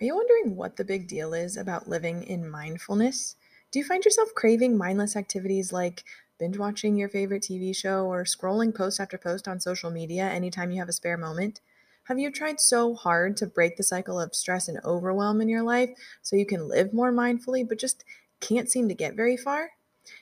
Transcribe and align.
Are 0.00 0.04
you 0.04 0.14
wondering 0.14 0.54
what 0.54 0.76
the 0.76 0.84
big 0.84 1.08
deal 1.08 1.34
is 1.34 1.56
about 1.56 1.88
living 1.88 2.22
in 2.22 2.48
mindfulness? 2.48 3.34
Do 3.72 3.80
you 3.80 3.84
find 3.84 4.04
yourself 4.04 4.32
craving 4.32 4.76
mindless 4.76 5.16
activities 5.16 5.72
like 5.72 6.04
binge 6.38 6.56
watching 6.56 6.96
your 6.96 7.08
favorite 7.08 7.42
TV 7.42 7.74
show 7.74 8.06
or 8.06 8.22
scrolling 8.22 8.72
post 8.72 9.00
after 9.00 9.18
post 9.18 9.48
on 9.48 9.58
social 9.58 9.90
media 9.90 10.22
anytime 10.22 10.70
you 10.70 10.78
have 10.78 10.88
a 10.88 10.92
spare 10.92 11.16
moment? 11.16 11.60
Have 12.04 12.20
you 12.20 12.30
tried 12.30 12.60
so 12.60 12.94
hard 12.94 13.36
to 13.38 13.46
break 13.48 13.76
the 13.76 13.82
cycle 13.82 14.20
of 14.20 14.36
stress 14.36 14.68
and 14.68 14.78
overwhelm 14.84 15.40
in 15.40 15.48
your 15.48 15.62
life 15.62 15.90
so 16.22 16.36
you 16.36 16.46
can 16.46 16.68
live 16.68 16.94
more 16.94 17.12
mindfully, 17.12 17.68
but 17.68 17.80
just 17.80 18.04
can't 18.38 18.70
seem 18.70 18.86
to 18.86 18.94
get 18.94 19.16
very 19.16 19.36
far? 19.36 19.70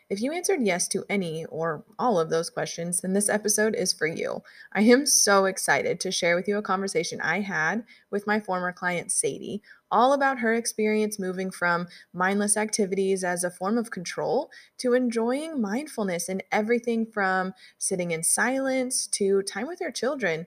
If 0.09 0.21
you 0.21 0.33
answered 0.33 0.61
yes 0.63 0.89
to 0.89 1.05
any 1.09 1.45
or 1.47 1.85
all 1.99 2.19
of 2.19 2.31
those 2.31 2.51
questions, 2.51 3.01
then 3.01 3.13
this 3.13 3.29
episode 3.29 3.75
is 3.75 3.93
for 3.93 4.07
you. 4.07 4.43
I 4.73 4.83
am 4.83 5.07
so 5.07 5.45
excited 5.45 6.01
to 6.01 6.13
share 6.13 6.37
with 6.37 6.49
you 6.49 6.59
a 6.59 6.63
conversation 6.63 7.21
I 7.21 7.41
had 7.41 7.85
with 8.11 8.27
my 8.27 8.41
former 8.41 8.73
client, 8.73 9.13
Sadie, 9.13 9.63
all 9.91 10.13
about 10.13 10.41
her 10.41 10.55
experience 10.55 11.19
moving 11.19 11.51
from 11.51 11.89
mindless 12.13 12.57
activities 12.57 13.25
as 13.25 13.45
a 13.45 13.51
form 13.51 13.79
of 13.79 13.91
control 13.91 14.51
to 14.79 14.95
enjoying 14.95 15.61
mindfulness 15.61 16.29
in 16.29 16.43
everything 16.51 17.07
from 17.07 17.55
sitting 17.79 18.11
in 18.11 18.23
silence 18.23 19.07
to 19.09 19.43
time 19.43 19.67
with 19.67 19.81
her 19.81 19.91
children. 19.91 20.47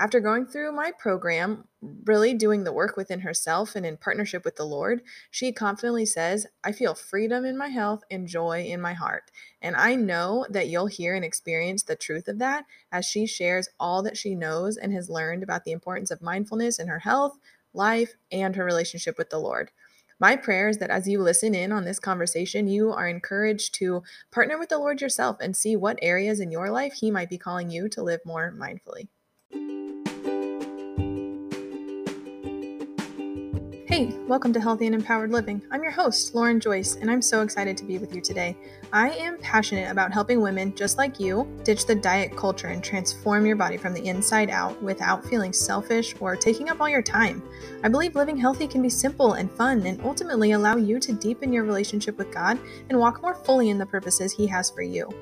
After 0.00 0.18
going 0.18 0.46
through 0.46 0.72
my 0.72 0.92
program, 0.98 1.64
really 2.06 2.32
doing 2.32 2.64
the 2.64 2.72
work 2.72 2.96
within 2.96 3.20
herself 3.20 3.76
and 3.76 3.84
in 3.84 3.98
partnership 3.98 4.46
with 4.46 4.56
the 4.56 4.64
Lord, 4.64 5.02
she 5.30 5.52
confidently 5.52 6.06
says, 6.06 6.46
I 6.64 6.72
feel 6.72 6.94
freedom 6.94 7.44
in 7.44 7.58
my 7.58 7.68
health 7.68 8.02
and 8.10 8.26
joy 8.26 8.64
in 8.64 8.80
my 8.80 8.94
heart. 8.94 9.30
And 9.60 9.76
I 9.76 9.96
know 9.96 10.46
that 10.48 10.68
you'll 10.68 10.86
hear 10.86 11.14
and 11.14 11.22
experience 11.22 11.82
the 11.82 11.96
truth 11.96 12.28
of 12.28 12.38
that 12.38 12.64
as 12.90 13.04
she 13.04 13.26
shares 13.26 13.68
all 13.78 14.02
that 14.04 14.16
she 14.16 14.34
knows 14.34 14.78
and 14.78 14.90
has 14.94 15.10
learned 15.10 15.42
about 15.42 15.64
the 15.64 15.72
importance 15.72 16.10
of 16.10 16.22
mindfulness 16.22 16.78
in 16.78 16.88
her 16.88 17.00
health, 17.00 17.36
life, 17.74 18.14
and 18.32 18.56
her 18.56 18.64
relationship 18.64 19.18
with 19.18 19.28
the 19.28 19.38
Lord. 19.38 19.70
My 20.18 20.34
prayer 20.34 20.70
is 20.70 20.78
that 20.78 20.88
as 20.88 21.08
you 21.08 21.20
listen 21.20 21.54
in 21.54 21.72
on 21.72 21.84
this 21.84 21.98
conversation, 21.98 22.68
you 22.68 22.90
are 22.90 23.06
encouraged 23.06 23.74
to 23.74 24.02
partner 24.30 24.58
with 24.58 24.70
the 24.70 24.78
Lord 24.78 25.02
yourself 25.02 25.36
and 25.42 25.54
see 25.54 25.76
what 25.76 25.98
areas 26.00 26.40
in 26.40 26.50
your 26.50 26.70
life 26.70 26.94
He 26.94 27.10
might 27.10 27.28
be 27.28 27.36
calling 27.36 27.68
you 27.68 27.86
to 27.90 28.02
live 28.02 28.20
more 28.24 28.50
mindfully. 28.58 29.08
Hey, 33.90 34.16
welcome 34.28 34.52
to 34.52 34.60
Healthy 34.60 34.86
and 34.86 34.94
Empowered 34.94 35.32
Living. 35.32 35.60
I'm 35.72 35.82
your 35.82 35.90
host, 35.90 36.32
Lauren 36.32 36.60
Joyce, 36.60 36.94
and 36.94 37.10
I'm 37.10 37.20
so 37.20 37.42
excited 37.42 37.76
to 37.76 37.84
be 37.84 37.98
with 37.98 38.14
you 38.14 38.20
today. 38.20 38.56
I 38.92 39.10
am 39.10 39.36
passionate 39.38 39.90
about 39.90 40.12
helping 40.12 40.40
women 40.40 40.72
just 40.76 40.96
like 40.96 41.18
you 41.18 41.48
ditch 41.64 41.86
the 41.86 41.96
diet 41.96 42.36
culture 42.36 42.68
and 42.68 42.84
transform 42.84 43.44
your 43.44 43.56
body 43.56 43.76
from 43.76 43.92
the 43.92 44.06
inside 44.06 44.48
out 44.48 44.80
without 44.80 45.26
feeling 45.26 45.52
selfish 45.52 46.14
or 46.20 46.36
taking 46.36 46.70
up 46.70 46.80
all 46.80 46.88
your 46.88 47.02
time. 47.02 47.42
I 47.82 47.88
believe 47.88 48.14
living 48.14 48.36
healthy 48.36 48.68
can 48.68 48.80
be 48.80 48.88
simple 48.88 49.32
and 49.32 49.50
fun 49.50 49.84
and 49.84 50.00
ultimately 50.02 50.52
allow 50.52 50.76
you 50.76 51.00
to 51.00 51.12
deepen 51.12 51.52
your 51.52 51.64
relationship 51.64 52.16
with 52.16 52.32
God 52.32 52.60
and 52.90 52.98
walk 53.00 53.22
more 53.22 53.34
fully 53.34 53.70
in 53.70 53.78
the 53.78 53.86
purposes 53.86 54.30
He 54.30 54.46
has 54.46 54.70
for 54.70 54.82
you. 54.82 55.12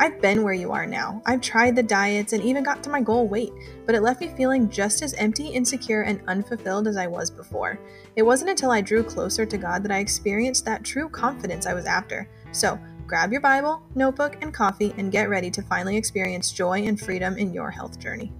I've 0.00 0.20
been 0.20 0.42
where 0.42 0.54
you 0.54 0.72
are 0.72 0.86
now. 0.86 1.22
I've 1.24 1.40
tried 1.40 1.76
the 1.76 1.82
diets 1.82 2.32
and 2.32 2.42
even 2.42 2.64
got 2.64 2.82
to 2.82 2.90
my 2.90 3.00
goal 3.00 3.28
weight, 3.28 3.52
but 3.86 3.94
it 3.94 4.02
left 4.02 4.20
me 4.20 4.28
feeling 4.36 4.68
just 4.68 5.02
as 5.02 5.14
empty, 5.14 5.48
insecure, 5.48 6.02
and 6.02 6.20
unfulfilled 6.26 6.88
as 6.88 6.96
I 6.96 7.06
was 7.06 7.30
before. 7.30 7.78
It 8.16 8.22
wasn't 8.22 8.50
until 8.50 8.72
I 8.72 8.80
drew 8.80 9.04
closer 9.04 9.46
to 9.46 9.58
God 9.58 9.84
that 9.84 9.92
I 9.92 9.98
experienced 9.98 10.64
that 10.64 10.84
true 10.84 11.08
confidence 11.08 11.66
I 11.66 11.74
was 11.74 11.86
after. 11.86 12.28
So, 12.50 12.78
grab 13.06 13.30
your 13.30 13.40
Bible, 13.40 13.82
notebook, 13.94 14.36
and 14.42 14.52
coffee 14.52 14.92
and 14.98 15.12
get 15.12 15.28
ready 15.28 15.50
to 15.52 15.62
finally 15.62 15.96
experience 15.96 16.50
joy 16.50 16.82
and 16.82 17.00
freedom 17.00 17.38
in 17.38 17.54
your 17.54 17.70
health 17.70 18.00
journey. 18.00 18.32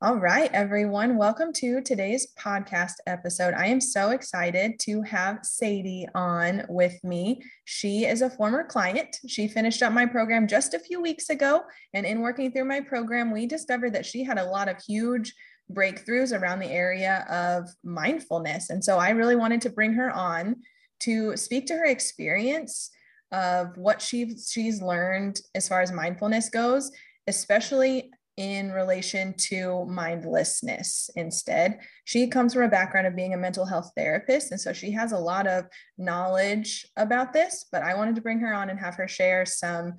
All 0.00 0.14
right, 0.14 0.48
everyone, 0.52 1.16
welcome 1.16 1.52
to 1.54 1.80
today's 1.80 2.32
podcast 2.38 2.92
episode. 3.08 3.52
I 3.54 3.66
am 3.66 3.80
so 3.80 4.10
excited 4.10 4.78
to 4.82 5.02
have 5.02 5.44
Sadie 5.44 6.06
on 6.14 6.64
with 6.68 7.02
me. 7.02 7.42
She 7.64 8.04
is 8.04 8.22
a 8.22 8.30
former 8.30 8.62
client. 8.62 9.16
She 9.26 9.48
finished 9.48 9.82
up 9.82 9.92
my 9.92 10.06
program 10.06 10.46
just 10.46 10.72
a 10.72 10.78
few 10.78 11.02
weeks 11.02 11.30
ago. 11.30 11.62
And 11.94 12.06
in 12.06 12.20
working 12.20 12.52
through 12.52 12.66
my 12.66 12.78
program, 12.78 13.32
we 13.32 13.46
discovered 13.46 13.92
that 13.94 14.06
she 14.06 14.22
had 14.22 14.38
a 14.38 14.44
lot 14.44 14.68
of 14.68 14.80
huge 14.80 15.34
breakthroughs 15.72 16.32
around 16.32 16.60
the 16.60 16.70
area 16.70 17.26
of 17.28 17.68
mindfulness. 17.82 18.70
And 18.70 18.84
so 18.84 18.98
I 18.98 19.10
really 19.10 19.34
wanted 19.34 19.62
to 19.62 19.70
bring 19.70 19.94
her 19.94 20.12
on 20.12 20.58
to 21.00 21.36
speak 21.36 21.66
to 21.66 21.74
her 21.74 21.86
experience 21.86 22.90
of 23.32 23.76
what 23.76 24.00
she, 24.00 24.36
she's 24.36 24.80
learned 24.80 25.40
as 25.56 25.66
far 25.66 25.80
as 25.80 25.90
mindfulness 25.90 26.50
goes, 26.50 26.92
especially 27.26 28.12
in 28.38 28.70
relation 28.70 29.34
to 29.36 29.84
mindlessness 29.86 31.10
instead. 31.16 31.80
She 32.04 32.28
comes 32.28 32.54
from 32.54 32.62
a 32.62 32.68
background 32.68 33.08
of 33.08 33.16
being 33.16 33.34
a 33.34 33.36
mental 33.36 33.66
health 33.66 33.90
therapist. 33.96 34.52
And 34.52 34.60
so 34.60 34.72
she 34.72 34.92
has 34.92 35.10
a 35.10 35.18
lot 35.18 35.48
of 35.48 35.64
knowledge 35.98 36.86
about 36.96 37.32
this, 37.32 37.66
but 37.72 37.82
I 37.82 37.96
wanted 37.96 38.14
to 38.14 38.20
bring 38.20 38.38
her 38.38 38.54
on 38.54 38.70
and 38.70 38.78
have 38.78 38.94
her 38.94 39.08
share 39.08 39.44
some 39.44 39.94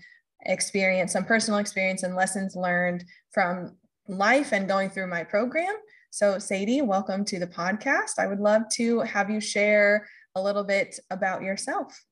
experience, 0.45 1.11
some 1.11 1.25
personal 1.25 1.59
experience 1.59 2.03
and 2.03 2.15
lessons 2.15 2.55
learned 2.55 3.03
from 3.33 3.75
life 4.07 4.53
and 4.53 4.69
going 4.69 4.89
through 4.89 5.07
my 5.07 5.25
program. 5.25 5.75
So, 6.09 6.39
Sadie, 6.39 6.81
welcome 6.81 7.25
to 7.25 7.39
the 7.39 7.47
podcast. 7.47 8.19
I 8.19 8.27
would 8.27 8.39
love 8.39 8.61
to 8.75 9.01
have 9.01 9.29
you 9.29 9.41
share 9.41 10.07
a 10.35 10.41
little 10.41 10.63
bit 10.63 10.97
about 11.11 11.41
yourself. 11.41 12.05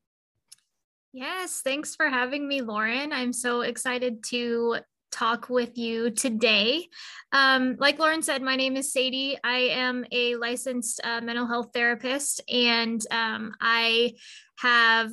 Yes, 1.14 1.62
thanks 1.64 1.96
for 1.96 2.10
having 2.10 2.46
me, 2.46 2.60
Lauren. 2.60 3.14
I'm 3.14 3.32
so 3.32 3.62
excited 3.62 4.22
to 4.24 4.80
talk 5.10 5.48
with 5.48 5.76
you 5.76 6.10
today. 6.10 6.88
Um, 7.32 7.76
like 7.78 7.98
Lauren 7.98 8.22
said, 8.22 8.42
my 8.42 8.56
name 8.56 8.76
is 8.76 8.92
Sadie. 8.92 9.38
I 9.42 9.58
am 9.58 10.04
a 10.12 10.36
licensed 10.36 11.00
uh, 11.04 11.20
mental 11.20 11.46
health 11.46 11.70
therapist, 11.72 12.40
and 12.48 13.00
um, 13.10 13.54
I 13.60 14.14
have 14.58 15.12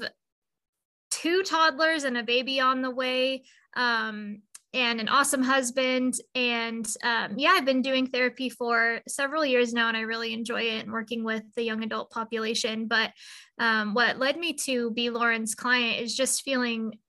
two 1.12 1.44
toddlers 1.44 2.04
and 2.04 2.18
a 2.18 2.24
baby 2.24 2.60
on 2.60 2.82
the 2.82 2.92
way. 2.92 3.44
Um, 3.76 4.42
and 4.76 5.00
an 5.00 5.08
awesome 5.08 5.42
husband. 5.42 6.16
And 6.36 6.86
um, 7.02 7.36
yeah, 7.38 7.52
I've 7.52 7.64
been 7.64 7.82
doing 7.82 8.08
therapy 8.08 8.50
for 8.50 9.00
several 9.08 9.46
years 9.46 9.74
now, 9.74 9.88
and 9.88 9.96
I 9.96 10.02
really 10.02 10.34
enjoy 10.34 10.64
it 10.64 10.84
and 10.84 10.92
working 10.92 11.24
with 11.24 11.44
the 11.56 11.64
young 11.64 11.82
adult 11.82 12.12
population. 12.12 12.88
But 12.88 13.12
um, 13.58 13.94
what 13.94 14.20
led 14.20 14.38
me 14.38 14.54
to 14.66 14.92
be 14.92 15.10
Lauren's 15.10 15.56
client 15.56 16.02
is 16.02 16.14
just 16.14 16.44
feeling 16.44 17.00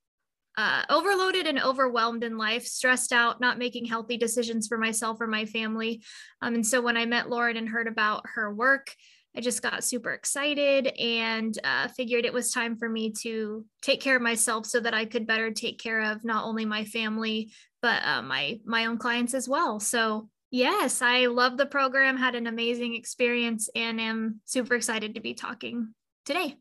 uh, 0.56 0.82
overloaded 0.88 1.46
and 1.46 1.60
overwhelmed 1.60 2.24
in 2.24 2.38
life, 2.38 2.66
stressed 2.66 3.12
out, 3.12 3.40
not 3.40 3.58
making 3.58 3.84
healthy 3.84 4.16
decisions 4.16 4.66
for 4.66 4.78
myself 4.78 5.20
or 5.20 5.26
my 5.26 5.44
family. 5.44 6.02
Um, 6.40 6.54
and 6.54 6.66
so 6.66 6.80
when 6.80 6.96
I 6.96 7.04
met 7.04 7.28
Lauren 7.28 7.56
and 7.56 7.68
heard 7.68 7.88
about 7.88 8.24
her 8.34 8.52
work, 8.52 8.94
I 9.36 9.40
just 9.40 9.60
got 9.60 9.84
super 9.84 10.12
excited 10.12 10.86
and 10.98 11.56
uh, 11.62 11.88
figured 11.88 12.24
it 12.24 12.32
was 12.32 12.50
time 12.50 12.76
for 12.78 12.88
me 12.88 13.12
to 13.20 13.66
take 13.82 14.00
care 14.00 14.16
of 14.16 14.22
myself 14.22 14.64
so 14.64 14.80
that 14.80 14.94
I 14.94 15.04
could 15.04 15.26
better 15.26 15.50
take 15.50 15.78
care 15.78 16.00
of 16.00 16.24
not 16.24 16.44
only 16.44 16.64
my 16.64 16.84
family 16.84 17.52
but 17.82 18.02
uh, 18.04 18.22
my 18.22 18.58
my 18.64 18.86
own 18.86 18.98
clients 18.98 19.32
as 19.32 19.48
well. 19.48 19.78
So 19.78 20.28
yes, 20.50 21.02
I 21.02 21.26
love 21.26 21.56
the 21.56 21.66
program, 21.66 22.16
had 22.16 22.34
an 22.34 22.46
amazing 22.46 22.96
experience, 22.96 23.68
and 23.76 24.00
am 24.00 24.40
super 24.44 24.74
excited 24.74 25.14
to 25.14 25.20
be 25.20 25.34
talking 25.34 25.94
today. 26.24 26.56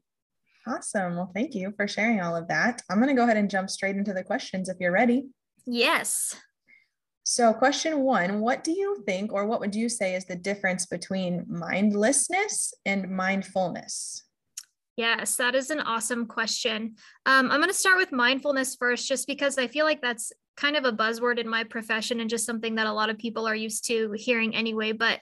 Awesome. 0.68 1.16
Well, 1.16 1.32
thank 1.34 1.54
you 1.54 1.74
for 1.78 1.88
sharing 1.88 2.22
all 2.22 2.36
of 2.36 2.48
that. 2.48 2.82
I'm 2.90 2.98
going 2.98 3.10
to 3.10 3.16
go 3.16 3.24
ahead 3.24 3.38
and 3.38 3.50
jump 3.50 3.70
straight 3.70 3.96
into 3.96 4.14
the 4.14 4.24
questions 4.24 4.68
if 4.68 4.78
you're 4.80 4.92
ready. 4.92 5.28
Yes. 5.66 6.36
So, 7.24 7.54
question 7.54 8.02
one 8.02 8.40
What 8.40 8.64
do 8.64 8.72
you 8.72 9.04
think, 9.06 9.34
or 9.34 9.46
what 9.46 9.60
would 9.60 9.76
you 9.76 9.90
say 9.90 10.16
is 10.16 10.26
the 10.26 10.36
difference 10.36 10.86
between 10.86 11.46
mindlessness 11.48 12.74
and 12.86 13.10
mindfulness? 13.10 14.24
Yes, 14.96 15.36
that 15.36 15.56
is 15.56 15.72
an 15.72 15.82
awesome 15.82 16.26
question. 16.26 16.96
Um, 17.26 17.52
I'm 17.52 17.60
going 17.60 17.68
to 17.68 17.74
start 17.74 17.98
with 17.98 18.12
mindfulness 18.12 18.76
first, 18.76 19.08
just 19.08 19.28
because 19.28 19.58
I 19.58 19.68
feel 19.68 19.86
like 19.86 20.02
that's 20.02 20.32
kind 20.56 20.78
of 20.78 20.86
a 20.86 20.92
buzzword 20.92 21.38
in 21.38 21.50
my 21.50 21.64
profession 21.64 22.22
and 22.22 22.30
just 22.30 22.46
something 22.46 22.76
that 22.76 22.88
a 22.88 22.94
lot 22.94 23.10
of 23.10 23.18
people 23.18 23.48
are 23.48 23.56
used 23.56 23.86
to 23.88 24.14
hearing 24.14 24.56
anyway. 24.56 24.94
But 24.94 25.20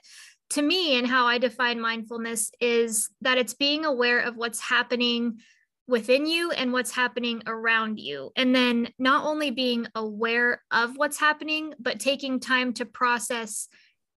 to 0.50 0.62
me 0.62 0.98
and 0.98 1.06
how 1.06 1.26
I 1.26 1.38
define 1.38 1.80
mindfulness 1.80 2.50
is 2.60 3.10
that 3.22 3.38
it's 3.38 3.54
being 3.54 3.84
aware 3.84 4.20
of 4.20 4.36
what's 4.36 4.60
happening 4.60 5.40
within 5.86 6.26
you 6.26 6.50
and 6.50 6.72
what's 6.72 6.92
happening 6.92 7.42
around 7.46 7.98
you. 7.98 8.30
And 8.36 8.54
then 8.54 8.88
not 8.98 9.26
only 9.26 9.50
being 9.50 9.86
aware 9.94 10.62
of 10.70 10.96
what's 10.96 11.18
happening, 11.18 11.74
but 11.78 12.00
taking 12.00 12.40
time 12.40 12.72
to 12.74 12.86
process 12.86 13.68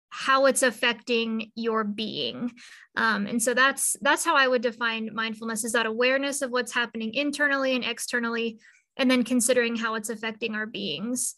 how 0.09 0.45
it's 0.45 0.63
affecting 0.63 1.51
your 1.55 1.83
being 1.83 2.51
um, 2.95 3.27
and 3.27 3.43
so 3.43 3.53
that's 3.53 3.95
that's 4.01 4.23
how 4.23 4.35
i 4.35 4.47
would 4.47 4.61
define 4.61 5.13
mindfulness 5.13 5.65
is 5.65 5.73
that 5.73 5.85
awareness 5.85 6.41
of 6.41 6.49
what's 6.49 6.73
happening 6.73 7.13
internally 7.13 7.75
and 7.75 7.83
externally 7.83 8.57
and 8.95 9.11
then 9.11 9.23
considering 9.23 9.75
how 9.75 9.95
it's 9.95 10.09
affecting 10.09 10.55
our 10.55 10.65
beings 10.65 11.35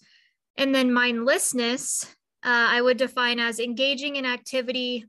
and 0.56 0.74
then 0.74 0.94
mindlessness 0.94 2.06
uh, 2.44 2.68
I 2.70 2.82
would 2.82 2.98
define 2.98 3.40
as 3.40 3.60
engaging 3.60 4.16
in 4.16 4.26
activity 4.26 5.06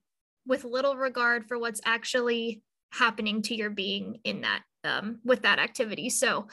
with 0.46 0.64
little 0.64 0.96
regard 0.96 1.46
for 1.46 1.58
what's 1.58 1.80
actually 1.84 2.62
happening 2.92 3.42
to 3.42 3.54
your 3.54 3.70
being 3.70 4.18
in 4.24 4.40
that 4.40 4.62
um, 4.82 5.20
with 5.24 5.42
that 5.42 5.58
activity. 5.58 6.10
So, 6.10 6.48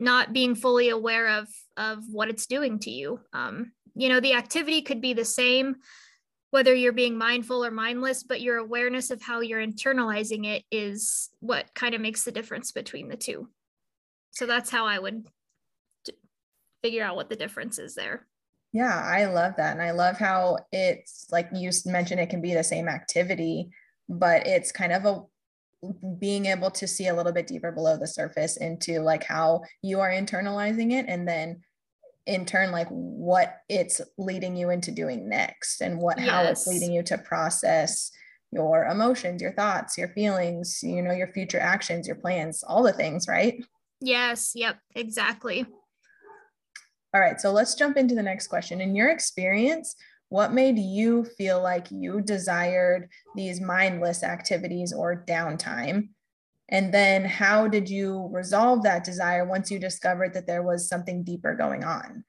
not 0.00 0.32
being 0.32 0.54
fully 0.54 0.88
aware 0.88 1.28
of 1.38 1.48
of 1.76 2.04
what 2.10 2.28
it's 2.28 2.46
doing 2.46 2.78
to 2.80 2.90
you. 2.90 3.20
Um, 3.32 3.72
you 3.94 4.08
know, 4.08 4.20
the 4.20 4.34
activity 4.34 4.82
could 4.82 5.00
be 5.00 5.12
the 5.12 5.24
same, 5.24 5.76
whether 6.50 6.74
you're 6.74 6.92
being 6.92 7.18
mindful 7.18 7.64
or 7.64 7.70
mindless, 7.70 8.22
but 8.22 8.40
your 8.40 8.56
awareness 8.56 9.10
of 9.10 9.22
how 9.22 9.40
you're 9.40 9.64
internalizing 9.64 10.46
it 10.46 10.64
is 10.70 11.30
what 11.40 11.74
kind 11.74 11.94
of 11.94 12.00
makes 12.00 12.24
the 12.24 12.32
difference 12.32 12.72
between 12.72 13.08
the 13.08 13.16
two. 13.16 13.48
So 14.30 14.46
that's 14.46 14.70
how 14.70 14.86
I 14.86 14.98
would 14.98 15.26
figure 16.82 17.02
out 17.02 17.16
what 17.16 17.28
the 17.28 17.36
difference 17.36 17.78
is 17.78 17.94
there. 17.94 18.26
Yeah, 18.72 19.02
I 19.02 19.26
love 19.26 19.54
that. 19.56 19.72
And 19.72 19.82
I 19.82 19.92
love 19.92 20.18
how 20.18 20.58
it's 20.72 21.26
like 21.30 21.48
you 21.54 21.70
mentioned, 21.86 22.20
it 22.20 22.30
can 22.30 22.42
be 22.42 22.54
the 22.54 22.64
same 22.64 22.88
activity, 22.88 23.70
but 24.08 24.46
it's 24.46 24.72
kind 24.72 24.92
of 24.92 25.04
a 25.04 25.22
being 26.18 26.46
able 26.46 26.70
to 26.72 26.88
see 26.88 27.06
a 27.06 27.14
little 27.14 27.32
bit 27.32 27.46
deeper 27.46 27.70
below 27.70 27.96
the 27.96 28.06
surface 28.06 28.56
into 28.56 29.00
like 29.00 29.22
how 29.22 29.62
you 29.82 30.00
are 30.00 30.10
internalizing 30.10 30.92
it 30.92 31.06
and 31.08 31.26
then 31.26 31.60
in 32.26 32.44
turn 32.44 32.72
like 32.72 32.88
what 32.88 33.58
it's 33.68 34.00
leading 34.18 34.56
you 34.56 34.70
into 34.70 34.90
doing 34.90 35.28
next 35.28 35.80
and 35.80 35.98
what 35.98 36.18
yes. 36.18 36.28
how 36.28 36.42
it's 36.42 36.66
leading 36.66 36.92
you 36.92 37.02
to 37.02 37.16
process 37.16 38.10
your 38.50 38.86
emotions 38.86 39.40
your 39.40 39.52
thoughts 39.52 39.96
your 39.96 40.08
feelings 40.08 40.80
you 40.82 41.00
know 41.00 41.12
your 41.12 41.32
future 41.32 41.60
actions 41.60 42.06
your 42.06 42.16
plans 42.16 42.64
all 42.64 42.82
the 42.82 42.92
things 42.92 43.28
right 43.28 43.64
yes 44.00 44.52
yep 44.54 44.78
exactly 44.94 45.64
all 47.14 47.20
right 47.20 47.40
so 47.40 47.50
let's 47.50 47.74
jump 47.74 47.96
into 47.96 48.14
the 48.14 48.22
next 48.22 48.46
question 48.48 48.80
in 48.80 48.94
your 48.94 49.08
experience 49.08 49.96
what 50.30 50.52
made 50.52 50.78
you 50.78 51.24
feel 51.24 51.62
like 51.62 51.90
you 51.90 52.20
desired 52.20 53.08
these 53.34 53.60
mindless 53.60 54.22
activities 54.22 54.92
or 54.92 55.24
downtime 55.26 56.08
and 56.70 56.92
then 56.92 57.24
how 57.24 57.66
did 57.66 57.88
you 57.88 58.28
resolve 58.30 58.82
that 58.82 59.04
desire 59.04 59.44
once 59.44 59.70
you 59.70 59.78
discovered 59.78 60.34
that 60.34 60.46
there 60.46 60.62
was 60.62 60.88
something 60.88 61.24
deeper 61.24 61.54
going 61.54 61.82
on? 61.82 62.24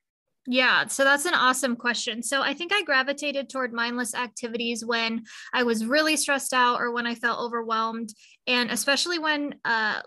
Yeah, 0.48 0.88
so 0.88 1.04
that's 1.04 1.26
an 1.26 1.34
awesome 1.34 1.76
question. 1.76 2.24
So 2.24 2.42
I 2.42 2.54
think 2.54 2.72
I 2.74 2.82
gravitated 2.84 3.50
toward 3.50 3.74
mindless 3.74 4.16
activities 4.16 4.84
when 4.84 5.24
I 5.54 5.64
was 5.64 5.86
really 5.86 6.16
stressed 6.16 6.54
out 6.54 6.80
or 6.80 6.92
when 6.92 7.06
I 7.06 7.14
felt 7.14 7.40
overwhelmed, 7.40 8.14
and 8.48 8.72
especially 8.72 9.20
when 9.20 9.56
uh, 9.64 10.02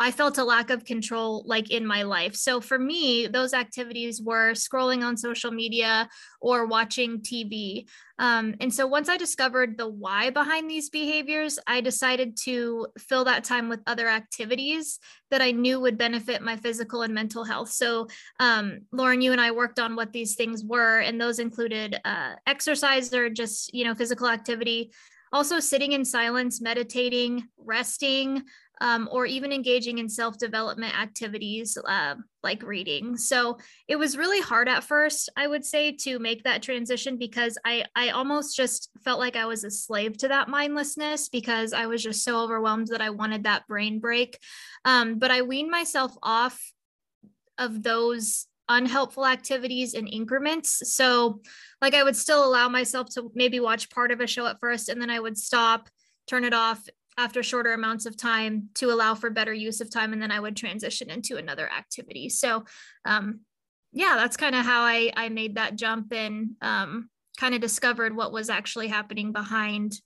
I 0.00 0.10
felt 0.10 0.38
a 0.38 0.44
lack 0.44 0.70
of 0.70 0.84
control, 0.84 1.44
like 1.46 1.70
in 1.70 1.86
my 1.86 2.02
life. 2.04 2.34
So 2.34 2.60
for 2.60 2.78
me, 2.78 3.26
those 3.26 3.52
activities 3.52 4.22
were 4.22 4.52
scrolling 4.52 5.04
on 5.04 5.16
social 5.16 5.50
media 5.50 6.08
or 6.40 6.66
watching 6.66 7.20
TV. 7.20 7.86
Um, 8.18 8.54
and 8.60 8.72
so 8.72 8.86
once 8.86 9.10
I 9.10 9.18
discovered 9.18 9.76
the 9.76 9.88
why 9.88 10.30
behind 10.30 10.70
these 10.70 10.88
behaviors, 10.88 11.58
I 11.66 11.82
decided 11.82 12.38
to 12.44 12.86
fill 12.98 13.24
that 13.24 13.44
time 13.44 13.68
with 13.68 13.80
other 13.86 14.08
activities 14.08 14.98
that 15.30 15.42
I 15.42 15.50
knew 15.50 15.78
would 15.80 15.98
benefit 15.98 16.42
my 16.42 16.56
physical 16.56 17.02
and 17.02 17.12
mental 17.12 17.44
health. 17.44 17.70
So, 17.70 18.06
um, 18.40 18.80
Lauren, 18.90 19.20
you 19.20 19.32
and 19.32 19.40
I 19.40 19.50
worked 19.50 19.78
on 19.78 19.96
what 19.96 20.12
these 20.12 20.34
things 20.34 20.64
were, 20.64 21.00
and 21.00 21.20
those 21.20 21.38
included 21.38 22.00
uh, 22.04 22.36
exercise 22.46 23.12
or 23.12 23.28
just, 23.28 23.74
you 23.74 23.84
know, 23.84 23.94
physical 23.94 24.28
activity. 24.28 24.92
Also, 25.32 25.58
sitting 25.58 25.92
in 25.92 26.04
silence, 26.04 26.60
meditating, 26.60 27.48
resting, 27.66 28.44
um, 28.80 29.08
or 29.10 29.26
even 29.26 29.52
engaging 29.52 29.98
in 29.98 30.08
self 30.08 30.38
development 30.38 30.98
activities 30.98 31.76
uh, 31.86 32.14
like 32.42 32.62
reading. 32.62 33.16
So 33.16 33.58
it 33.88 33.96
was 33.96 34.16
really 34.16 34.40
hard 34.40 34.68
at 34.68 34.84
first, 34.84 35.30
I 35.36 35.46
would 35.46 35.64
say, 35.64 35.92
to 35.92 36.18
make 36.18 36.44
that 36.44 36.62
transition 36.62 37.16
because 37.16 37.58
I, 37.64 37.84
I 37.94 38.10
almost 38.10 38.56
just 38.56 38.90
felt 39.02 39.18
like 39.18 39.36
I 39.36 39.46
was 39.46 39.64
a 39.64 39.70
slave 39.70 40.18
to 40.18 40.28
that 40.28 40.48
mindlessness 40.48 41.28
because 41.28 41.72
I 41.72 41.86
was 41.86 42.02
just 42.02 42.24
so 42.24 42.40
overwhelmed 42.40 42.88
that 42.88 43.00
I 43.00 43.10
wanted 43.10 43.44
that 43.44 43.66
brain 43.66 43.98
break. 43.98 44.38
Um, 44.84 45.18
but 45.18 45.30
I 45.30 45.42
weaned 45.42 45.70
myself 45.70 46.16
off 46.22 46.72
of 47.58 47.82
those 47.82 48.46
unhelpful 48.68 49.26
activities 49.26 49.94
in 49.94 50.06
increments. 50.06 50.82
So, 50.92 51.40
like, 51.80 51.94
I 51.94 52.02
would 52.02 52.16
still 52.16 52.44
allow 52.44 52.68
myself 52.68 53.08
to 53.14 53.30
maybe 53.34 53.60
watch 53.60 53.90
part 53.90 54.10
of 54.10 54.20
a 54.20 54.26
show 54.26 54.46
at 54.46 54.60
first, 54.60 54.88
and 54.88 55.00
then 55.00 55.10
I 55.10 55.20
would 55.20 55.38
stop, 55.38 55.88
turn 56.26 56.44
it 56.44 56.54
off, 56.54 56.86
after 57.18 57.42
shorter 57.42 57.72
amounts 57.72 58.06
of 58.06 58.16
time 58.16 58.68
to 58.74 58.90
allow 58.90 59.14
for 59.14 59.30
better 59.30 59.54
use 59.54 59.80
of 59.80 59.90
time 59.90 60.12
and 60.12 60.20
then 60.20 60.30
i 60.30 60.40
would 60.40 60.56
transition 60.56 61.10
into 61.10 61.36
another 61.36 61.70
activity. 61.70 62.28
So 62.28 62.64
um, 63.04 63.40
yeah 63.92 64.14
that's 64.16 64.36
kind 64.36 64.54
of 64.54 64.64
how 64.64 64.82
i 64.82 65.10
i 65.16 65.28
made 65.28 65.54
that 65.54 65.76
jump 65.76 66.12
and 66.12 66.50
um, 66.60 67.08
kind 67.38 67.54
of 67.54 67.60
discovered 67.60 68.14
what 68.14 68.32
was 68.32 68.50
actually 68.50 68.88
happening 68.88 69.32
behind 69.32 70.00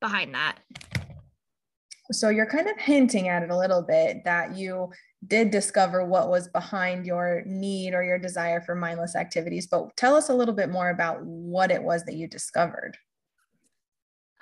behind 0.00 0.34
that. 0.34 0.58
So 2.10 2.28
you're 2.28 2.46
kind 2.46 2.68
of 2.68 2.76
hinting 2.76 3.28
at 3.28 3.42
it 3.42 3.50
a 3.50 3.56
little 3.56 3.80
bit 3.80 4.24
that 4.24 4.56
you 4.56 4.90
did 5.26 5.50
discover 5.50 6.04
what 6.04 6.28
was 6.28 6.48
behind 6.48 7.06
your 7.06 7.42
need 7.46 7.94
or 7.94 8.02
your 8.02 8.18
desire 8.18 8.60
for 8.60 8.74
mindless 8.74 9.14
activities 9.14 9.68
but 9.68 9.96
tell 9.96 10.16
us 10.16 10.28
a 10.28 10.34
little 10.34 10.54
bit 10.54 10.68
more 10.68 10.90
about 10.90 11.24
what 11.24 11.70
it 11.70 11.80
was 11.80 12.04
that 12.04 12.16
you 12.16 12.26
discovered 12.26 12.96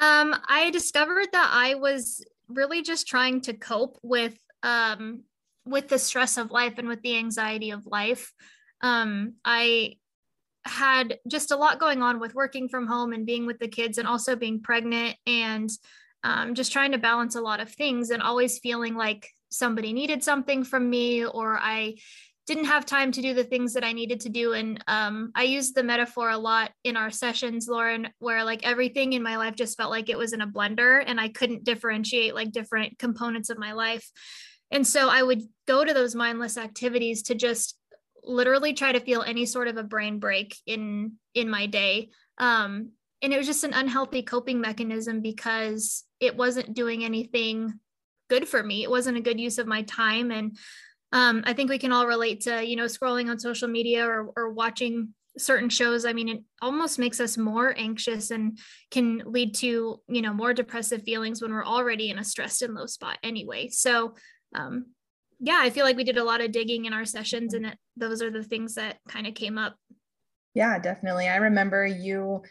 um, 0.01 0.35
I 0.49 0.71
discovered 0.71 1.29
that 1.33 1.51
I 1.53 1.75
was 1.75 2.25
really 2.49 2.83
just 2.83 3.07
trying 3.07 3.43
to 3.43 3.55
cope 3.55 3.99
with 4.03 4.37
um, 4.63 5.23
with 5.65 5.89
the 5.89 5.99
stress 5.99 6.37
of 6.37 6.51
life 6.51 6.75
and 6.79 6.89
with 6.89 7.03
the 7.03 7.17
anxiety 7.17 7.71
of 7.71 7.87
life. 7.87 8.33
Um, 8.81 9.35
I 9.45 9.97
had 10.65 11.19
just 11.29 11.53
a 11.53 11.57
lot 11.57 11.79
going 11.79 12.03
on 12.03 12.21
with 12.21 12.35
working 12.35 12.69
from 12.69 12.87
home 12.87 13.13
and 13.13 13.27
being 13.27 13.47
with 13.47 13.59
the 13.59 13.69
kids 13.69 13.99
and 13.99 14.09
also 14.09 14.37
being 14.37 14.63
pregnant 14.63 15.17
and 15.27 15.71
um, 16.23 16.55
just 16.55 16.73
trying 16.73 16.93
to 16.93 16.99
balance 16.99 17.35
a 17.35 17.41
lot 17.41 17.61
of 17.61 17.71
things 17.71 18.11
and 18.11 18.23
always 18.23 18.59
feeling 18.59 18.95
like 18.95 19.29
somebody 19.51 19.93
needed 19.93 20.23
something 20.23 20.65
from 20.65 20.89
me 20.89 21.25
or 21.25 21.59
I 21.59 21.97
didn't 22.51 22.65
have 22.65 22.85
time 22.85 23.13
to 23.13 23.23
do 23.23 23.33
the 23.33 23.45
things 23.45 23.75
that 23.75 23.85
I 23.85 23.93
needed 23.93 24.19
to 24.23 24.29
do. 24.29 24.55
And 24.55 24.83
um, 24.89 25.31
I 25.37 25.45
used 25.45 25.73
the 25.73 25.85
metaphor 25.85 26.31
a 26.31 26.37
lot 26.37 26.73
in 26.83 26.97
our 26.97 27.09
sessions, 27.09 27.69
Lauren, 27.69 28.09
where 28.19 28.43
like 28.43 28.67
everything 28.67 29.13
in 29.13 29.23
my 29.23 29.37
life 29.37 29.55
just 29.55 29.77
felt 29.77 29.93
like 29.93 30.09
it 30.09 30.19
was 30.19 30.33
in 30.33 30.41
a 30.41 30.49
blender 30.49 31.01
and 31.07 31.21
I 31.21 31.29
couldn't 31.29 31.63
differentiate 31.63 32.35
like 32.35 32.51
different 32.51 32.99
components 32.99 33.51
of 33.51 33.59
my 33.59 33.71
life. 33.71 34.11
And 34.73 34.85
so 34.85 35.09
I 35.09 35.23
would 35.23 35.43
go 35.69 35.85
to 35.85 35.95
those 35.95 36.17
mindless 36.17 36.59
activities 36.59 37.23
to 37.25 37.37
just 37.37 37.77
literally 38.25 38.73
try 38.73 38.91
to 38.91 38.99
feel 38.99 39.23
any 39.23 39.47
sort 39.47 39.69
of 39.69 39.77
a 39.77 39.85
brain 39.85 40.19
break 40.19 40.57
in 40.67 41.13
in 41.35 41.49
my 41.49 41.67
day. 41.67 42.11
Um, 42.39 42.91
and 43.23 43.33
it 43.33 43.39
was 43.39 43.47
just 43.47 43.63
an 43.63 43.75
unhealthy 43.75 44.23
coping 44.23 44.61
mechanism 44.61 45.21
because 45.21 46.03
it 46.19 46.37
wasn't 46.37 46.75
doing 46.75 47.05
anything 47.05 47.79
good 48.29 48.49
for 48.49 48.61
me. 48.61 48.83
It 48.83 48.91
wasn't 48.91 49.19
a 49.19 49.23
good 49.23 49.39
use 49.39 49.59
of 49.59 49.69
my 49.69 49.83
time 49.83 50.33
and 50.33 50.57
um, 51.13 51.43
I 51.45 51.53
think 51.53 51.71
we 51.71 51.79
can 51.79 51.93
all 51.93 52.07
relate 52.07 52.43
to, 52.43 52.65
you 52.65 52.77
know, 52.77 52.85
scrolling 52.85 53.31
on 53.31 53.39
social 53.39 53.69
media 53.69 54.07
or, 54.07 54.31
or 54.37 54.51
watching 54.51 55.15
certain 55.39 55.69
shows. 55.69 56.05
I 56.05 56.13
mean, 56.13 56.29
it 56.29 56.43
almost 56.63 56.99
makes 56.99 57.21
us 57.21 57.37
more 57.37 57.75
anxious 57.77 58.31
and 58.31 58.59
can 58.91 59.23
lead 59.27 59.55
to, 59.57 60.01
you 60.09 60.23
know, 60.23 60.33
more 60.33 60.55
depressive 60.55 61.03
feelings 61.03 61.43
when 61.43 61.53
we're 61.53 61.65
already 61.65 62.11
in 62.11 62.19
a 62.19 62.25
stressed 62.25 62.63
and 62.63 62.75
low 62.75 62.87
spot 62.87 63.19
anyway. 63.23 63.69
So, 63.69 64.15
um, 64.55 64.87
yeah, 65.39 65.59
I 65.61 65.71
feel 65.71 65.85
like 65.85 65.97
we 65.97 66.05
did 66.05 66.19
a 66.19 66.25
lot 66.25 66.41
of 66.41 66.53
digging 66.53 66.85
in 66.85 66.93
our 66.93 67.05
sessions 67.05 67.55
and 67.55 67.67
it, 67.67 67.79
those 67.97 68.23
are 68.23 68.31
the 68.31 68.43
things 68.45 68.75
that 68.75 68.99
kind 69.09 69.27
of 69.27 69.35
came 69.35 69.59
up. 69.59 69.77
Yeah, 70.55 70.79
definitely. 70.79 71.29
I 71.29 71.37
remember 71.37 71.87
you 71.87 72.43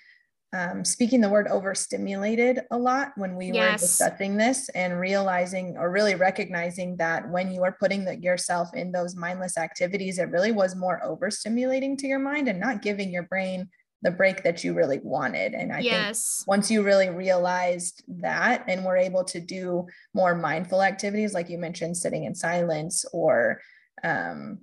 um, 0.51 0.83
speaking 0.83 1.21
the 1.21 1.29
word 1.29 1.47
overstimulated 1.47 2.61
a 2.71 2.77
lot 2.77 3.11
when 3.15 3.35
we 3.35 3.51
yes. 3.51 3.71
were 3.71 3.77
discussing 3.77 4.35
this 4.35 4.67
and 4.69 4.99
realizing 4.99 5.77
or 5.77 5.91
really 5.91 6.15
recognizing 6.15 6.97
that 6.97 7.29
when 7.29 7.51
you 7.51 7.63
are 7.63 7.77
putting 7.79 8.03
the, 8.03 8.17
yourself 8.17 8.73
in 8.73 8.91
those 8.91 9.15
mindless 9.15 9.57
activities, 9.57 10.17
it 10.17 10.31
really 10.31 10.51
was 10.51 10.75
more 10.75 11.01
overstimulating 11.05 11.97
to 11.99 12.07
your 12.07 12.19
mind 12.19 12.47
and 12.47 12.59
not 12.59 12.81
giving 12.81 13.11
your 13.11 13.23
brain 13.23 13.69
the 14.01 14.09
break 14.09 14.43
that 14.43 14.63
you 14.63 14.73
really 14.73 14.99
wanted. 15.03 15.53
And 15.53 15.71
I 15.71 15.79
yes. 15.79 16.37
think 16.37 16.47
once 16.47 16.71
you 16.71 16.81
really 16.81 17.09
realized 17.09 18.01
that 18.07 18.63
and 18.67 18.85
were 18.85 18.97
able 18.97 19.25
to 19.25 19.39
do 19.39 19.85
more 20.15 20.33
mindful 20.33 20.81
activities, 20.81 21.33
like 21.33 21.49
you 21.49 21.59
mentioned, 21.59 21.97
sitting 21.97 22.23
in 22.23 22.33
silence 22.33 23.05
or, 23.13 23.61
um, 24.03 24.59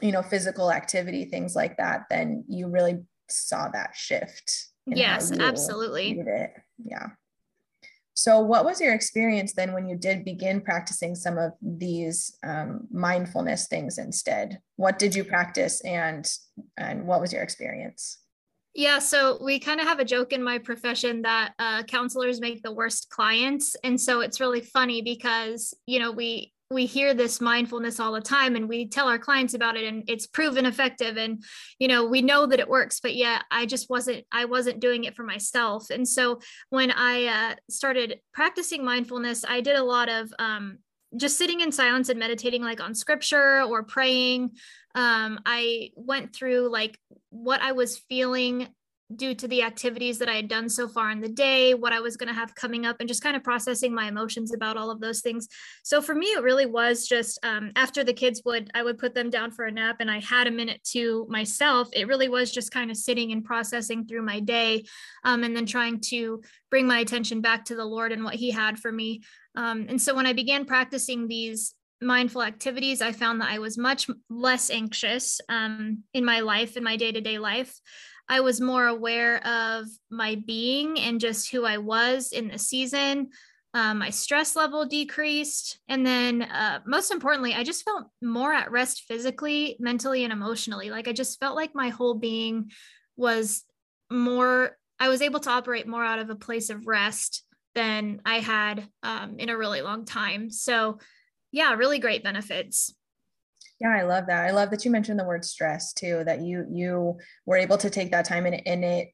you 0.00 0.12
know, 0.12 0.22
physical 0.22 0.70
activity, 0.72 1.24
things 1.24 1.56
like 1.56 1.76
that, 1.76 2.04
then 2.08 2.44
you 2.48 2.68
really 2.68 3.00
saw 3.28 3.68
that 3.68 3.90
shift 3.94 4.68
yes 4.86 5.32
absolutely. 5.32 6.22
yeah. 6.84 7.08
So 8.18 8.40
what 8.40 8.64
was 8.64 8.80
your 8.80 8.94
experience 8.94 9.52
then 9.52 9.74
when 9.74 9.86
you 9.86 9.94
did 9.94 10.24
begin 10.24 10.62
practicing 10.62 11.14
some 11.14 11.36
of 11.36 11.52
these 11.60 12.38
um, 12.42 12.88
mindfulness 12.90 13.68
things 13.68 13.98
instead? 13.98 14.58
What 14.76 14.98
did 14.98 15.14
you 15.14 15.22
practice 15.22 15.82
and 15.82 16.26
and 16.78 17.06
what 17.06 17.20
was 17.20 17.32
your 17.32 17.42
experience? 17.42 18.18
Yeah, 18.74 18.98
so 18.98 19.38
we 19.42 19.58
kind 19.58 19.80
of 19.80 19.86
have 19.86 20.00
a 20.00 20.04
joke 20.04 20.32
in 20.32 20.42
my 20.42 20.58
profession 20.58 21.22
that 21.22 21.54
uh, 21.58 21.82
counselors 21.84 22.40
make 22.40 22.62
the 22.62 22.72
worst 22.72 23.10
clients, 23.10 23.76
and 23.84 24.00
so 24.00 24.20
it's 24.20 24.40
really 24.40 24.60
funny 24.62 25.02
because 25.02 25.74
you 25.86 25.98
know 25.98 26.10
we 26.10 26.52
we 26.70 26.86
hear 26.86 27.14
this 27.14 27.40
mindfulness 27.40 28.00
all 28.00 28.12
the 28.12 28.20
time 28.20 28.56
and 28.56 28.68
we 28.68 28.88
tell 28.88 29.08
our 29.08 29.18
clients 29.18 29.54
about 29.54 29.76
it 29.76 29.84
and 29.84 30.04
it's 30.08 30.26
proven 30.26 30.66
effective 30.66 31.16
and 31.16 31.42
you 31.78 31.86
know 31.86 32.04
we 32.04 32.22
know 32.22 32.46
that 32.46 32.58
it 32.58 32.68
works 32.68 32.98
but 33.00 33.14
yeah 33.14 33.40
i 33.50 33.64
just 33.64 33.88
wasn't 33.88 34.24
i 34.32 34.44
wasn't 34.44 34.80
doing 34.80 35.04
it 35.04 35.14
for 35.14 35.22
myself. 35.22 35.90
And 35.90 36.06
so 36.06 36.40
when 36.70 36.90
i 36.90 37.26
uh, 37.26 37.54
started 37.70 38.20
practicing 38.32 38.84
mindfulness 38.84 39.44
i 39.44 39.60
did 39.60 39.76
a 39.76 39.84
lot 39.84 40.08
of 40.08 40.32
um, 40.38 40.78
just 41.16 41.38
sitting 41.38 41.60
in 41.60 41.70
silence 41.70 42.08
and 42.08 42.18
meditating 42.18 42.62
like 42.62 42.80
on 42.80 42.94
scripture 42.94 43.62
or 43.62 43.82
praying. 43.84 44.50
Um, 44.94 45.40
i 45.46 45.90
went 45.94 46.34
through 46.34 46.68
like 46.70 46.98
what 47.30 47.60
i 47.60 47.72
was 47.72 47.98
feeling 48.08 48.68
due 49.14 49.34
to 49.34 49.46
the 49.46 49.62
activities 49.62 50.18
that 50.18 50.28
I 50.28 50.34
had 50.34 50.48
done 50.48 50.68
so 50.68 50.88
far 50.88 51.10
in 51.10 51.20
the 51.20 51.28
day, 51.28 51.74
what 51.74 51.92
I 51.92 52.00
was 52.00 52.16
going 52.16 52.28
to 52.28 52.34
have 52.34 52.54
coming 52.54 52.86
up, 52.86 52.96
and 52.98 53.08
just 53.08 53.22
kind 53.22 53.36
of 53.36 53.44
processing 53.44 53.94
my 53.94 54.08
emotions 54.08 54.52
about 54.52 54.76
all 54.76 54.90
of 54.90 55.00
those 55.00 55.20
things. 55.20 55.46
So 55.84 56.02
for 56.02 56.14
me, 56.14 56.26
it 56.26 56.42
really 56.42 56.66
was 56.66 57.06
just 57.06 57.38
um, 57.44 57.70
after 57.76 58.02
the 58.02 58.12
kids 58.12 58.42
would, 58.44 58.70
I 58.74 58.82
would 58.82 58.98
put 58.98 59.14
them 59.14 59.30
down 59.30 59.52
for 59.52 59.64
a 59.64 59.70
nap 59.70 59.96
and 60.00 60.10
I 60.10 60.18
had 60.20 60.48
a 60.48 60.50
minute 60.50 60.82
to 60.92 61.26
myself. 61.28 61.88
It 61.92 62.08
really 62.08 62.28
was 62.28 62.50
just 62.50 62.72
kind 62.72 62.90
of 62.90 62.96
sitting 62.96 63.30
and 63.30 63.44
processing 63.44 64.06
through 64.06 64.22
my 64.22 64.40
day 64.40 64.84
um, 65.24 65.44
and 65.44 65.54
then 65.54 65.66
trying 65.66 66.00
to 66.06 66.42
bring 66.70 66.86
my 66.86 66.98
attention 66.98 67.40
back 67.40 67.66
to 67.66 67.76
the 67.76 67.84
Lord 67.84 68.10
and 68.10 68.24
what 68.24 68.34
He 68.34 68.50
had 68.50 68.78
for 68.78 68.90
me. 68.90 69.22
Um, 69.54 69.86
and 69.88 70.02
so 70.02 70.14
when 70.14 70.26
I 70.26 70.32
began 70.32 70.64
practicing 70.64 71.28
these 71.28 71.74
mindful 72.00 72.42
activities, 72.42 73.00
I 73.00 73.12
found 73.12 73.40
that 73.40 73.50
I 73.50 73.58
was 73.58 73.78
much 73.78 74.08
less 74.28 74.70
anxious 74.70 75.40
um, 75.48 76.02
in 76.12 76.24
my 76.24 76.40
life, 76.40 76.76
in 76.76 76.84
my 76.84 76.96
day 76.96 77.12
to 77.12 77.20
day 77.20 77.38
life. 77.38 77.80
I 78.28 78.40
was 78.40 78.60
more 78.60 78.86
aware 78.86 79.46
of 79.46 79.86
my 80.10 80.36
being 80.46 80.98
and 80.98 81.20
just 81.20 81.50
who 81.50 81.64
I 81.64 81.78
was 81.78 82.32
in 82.32 82.48
the 82.48 82.58
season. 82.58 83.28
Um, 83.74 83.98
my 83.98 84.10
stress 84.10 84.56
level 84.56 84.86
decreased. 84.86 85.78
And 85.88 86.04
then, 86.04 86.42
uh, 86.42 86.80
most 86.86 87.10
importantly, 87.12 87.52
I 87.54 87.62
just 87.62 87.84
felt 87.84 88.06
more 88.22 88.52
at 88.52 88.70
rest 88.70 89.04
physically, 89.06 89.76
mentally, 89.78 90.24
and 90.24 90.32
emotionally. 90.32 90.90
Like 90.90 91.08
I 91.08 91.12
just 91.12 91.38
felt 91.38 91.56
like 91.56 91.74
my 91.74 91.90
whole 91.90 92.14
being 92.14 92.70
was 93.16 93.64
more, 94.10 94.78
I 94.98 95.08
was 95.08 95.20
able 95.20 95.40
to 95.40 95.50
operate 95.50 95.86
more 95.86 96.04
out 96.04 96.20
of 96.20 96.30
a 96.30 96.36
place 96.36 96.70
of 96.70 96.86
rest 96.86 97.44
than 97.74 98.22
I 98.24 98.36
had 98.36 98.88
um, 99.02 99.36
in 99.38 99.50
a 99.50 99.58
really 99.58 99.82
long 99.82 100.06
time. 100.06 100.50
So, 100.50 100.98
yeah, 101.52 101.74
really 101.74 101.98
great 101.98 102.24
benefits. 102.24 102.95
Yeah, 103.80 103.90
I 103.90 104.02
love 104.02 104.26
that. 104.26 104.46
I 104.46 104.52
love 104.52 104.70
that 104.70 104.84
you 104.84 104.90
mentioned 104.90 105.18
the 105.18 105.24
word 105.24 105.44
stress 105.44 105.92
too, 105.92 106.22
that 106.24 106.40
you 106.40 106.66
you 106.70 107.18
were 107.44 107.56
able 107.56 107.78
to 107.78 107.90
take 107.90 108.10
that 108.12 108.24
time 108.24 108.46
and, 108.46 108.62
and 108.66 108.84
it 108.84 109.08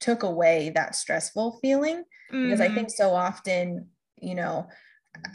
took 0.00 0.22
away 0.22 0.70
that 0.74 0.94
stressful 0.94 1.58
feeling. 1.60 2.04
Mm-hmm. 2.32 2.44
Because 2.44 2.60
I 2.60 2.68
think 2.68 2.88
mm-hmm. 2.88 3.02
so 3.02 3.10
often, 3.10 3.88
you 4.20 4.34
know, 4.34 4.68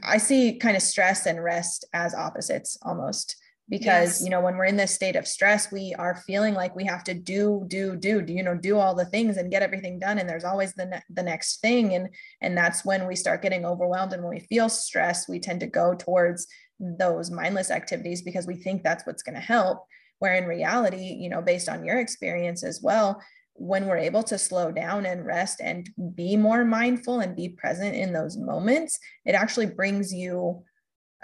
I 0.03 0.17
see 0.17 0.57
kind 0.59 0.77
of 0.77 0.83
stress 0.83 1.25
and 1.25 1.43
rest 1.43 1.85
as 1.93 2.13
opposites 2.13 2.77
almost 2.83 3.35
because 3.71 4.19
yes. 4.19 4.23
you 4.23 4.29
know 4.29 4.41
when 4.41 4.57
we're 4.57 4.65
in 4.65 4.75
this 4.75 4.93
state 4.93 5.15
of 5.15 5.25
stress 5.25 5.71
we 5.71 5.95
are 5.97 6.21
feeling 6.27 6.53
like 6.53 6.75
we 6.75 6.85
have 6.85 7.03
to 7.05 7.13
do 7.13 7.63
do 7.67 7.95
do 7.95 8.23
you 8.27 8.43
know 8.43 8.55
do 8.55 8.77
all 8.77 8.93
the 8.93 9.05
things 9.05 9.37
and 9.37 9.49
get 9.49 9.63
everything 9.63 9.97
done 9.97 10.19
and 10.19 10.29
there's 10.29 10.43
always 10.43 10.73
the 10.73 10.85
ne- 10.85 11.03
the 11.09 11.23
next 11.23 11.61
thing 11.61 11.95
and 11.95 12.09
and 12.41 12.55
that's 12.55 12.83
when 12.83 13.07
we 13.07 13.15
start 13.15 13.41
getting 13.41 13.65
overwhelmed 13.65 14.13
and 14.13 14.21
when 14.21 14.33
we 14.33 14.41
feel 14.41 14.67
stress 14.67 15.27
we 15.27 15.39
tend 15.39 15.61
to 15.61 15.67
go 15.67 15.95
towards 15.95 16.47
those 16.81 17.29
mindless 17.29 17.69
activities 17.69 18.21
because 18.21 18.47
we 18.47 18.55
think 18.55 18.83
that's 18.83 19.05
what's 19.05 19.23
going 19.23 19.35
to 19.35 19.41
help 19.41 19.85
where 20.19 20.35
in 20.35 20.45
reality 20.45 21.17
you 21.19 21.29
know 21.29 21.41
based 21.41 21.69
on 21.69 21.85
your 21.85 21.99
experience 21.99 22.63
as 22.63 22.81
well 22.81 23.21
when 23.53 23.85
we're 23.85 23.97
able 23.97 24.23
to 24.23 24.37
slow 24.37 24.71
down 24.71 25.05
and 25.05 25.25
rest 25.25 25.61
and 25.61 25.89
be 26.15 26.35
more 26.35 26.65
mindful 26.65 27.19
and 27.19 27.35
be 27.35 27.49
present 27.49 27.95
in 27.95 28.13
those 28.13 28.37
moments 28.37 28.99
it 29.25 29.33
actually 29.33 29.67
brings 29.67 30.13
you 30.13 30.63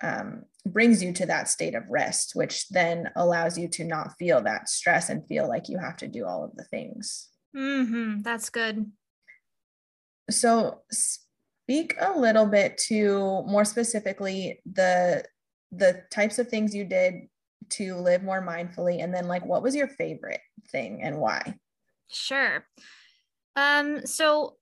um, 0.03 0.43
brings 0.65 1.01
you 1.01 1.11
to 1.11 1.25
that 1.25 1.49
state 1.49 1.73
of 1.73 1.89
rest 1.89 2.31
which 2.35 2.67
then 2.69 3.09
allows 3.15 3.57
you 3.57 3.67
to 3.67 3.83
not 3.83 4.13
feel 4.19 4.41
that 4.41 4.69
stress 4.69 5.09
and 5.09 5.27
feel 5.27 5.47
like 5.47 5.69
you 5.69 5.79
have 5.79 5.97
to 5.97 6.07
do 6.07 6.25
all 6.25 6.43
of 6.43 6.55
the 6.55 6.65
things 6.65 7.29
mm-hmm. 7.55 8.21
that's 8.21 8.49
good 8.49 8.91
so 10.29 10.81
speak 10.91 11.95
a 11.99 12.17
little 12.17 12.45
bit 12.45 12.77
to 12.77 13.43
more 13.47 13.65
specifically 13.65 14.61
the 14.71 15.23
the 15.71 16.03
types 16.11 16.39
of 16.39 16.47
things 16.47 16.73
you 16.73 16.85
did 16.85 17.27
to 17.69 17.95
live 17.95 18.23
more 18.23 18.45
mindfully 18.45 19.03
and 19.03 19.13
then 19.13 19.27
like 19.27 19.45
what 19.45 19.61
was 19.61 19.75
your 19.75 19.87
favorite 19.87 20.39
thing 20.71 21.01
and 21.01 21.17
why? 21.17 21.55
Sure. 22.09 22.65
Um 23.55 24.05
so 24.05 24.55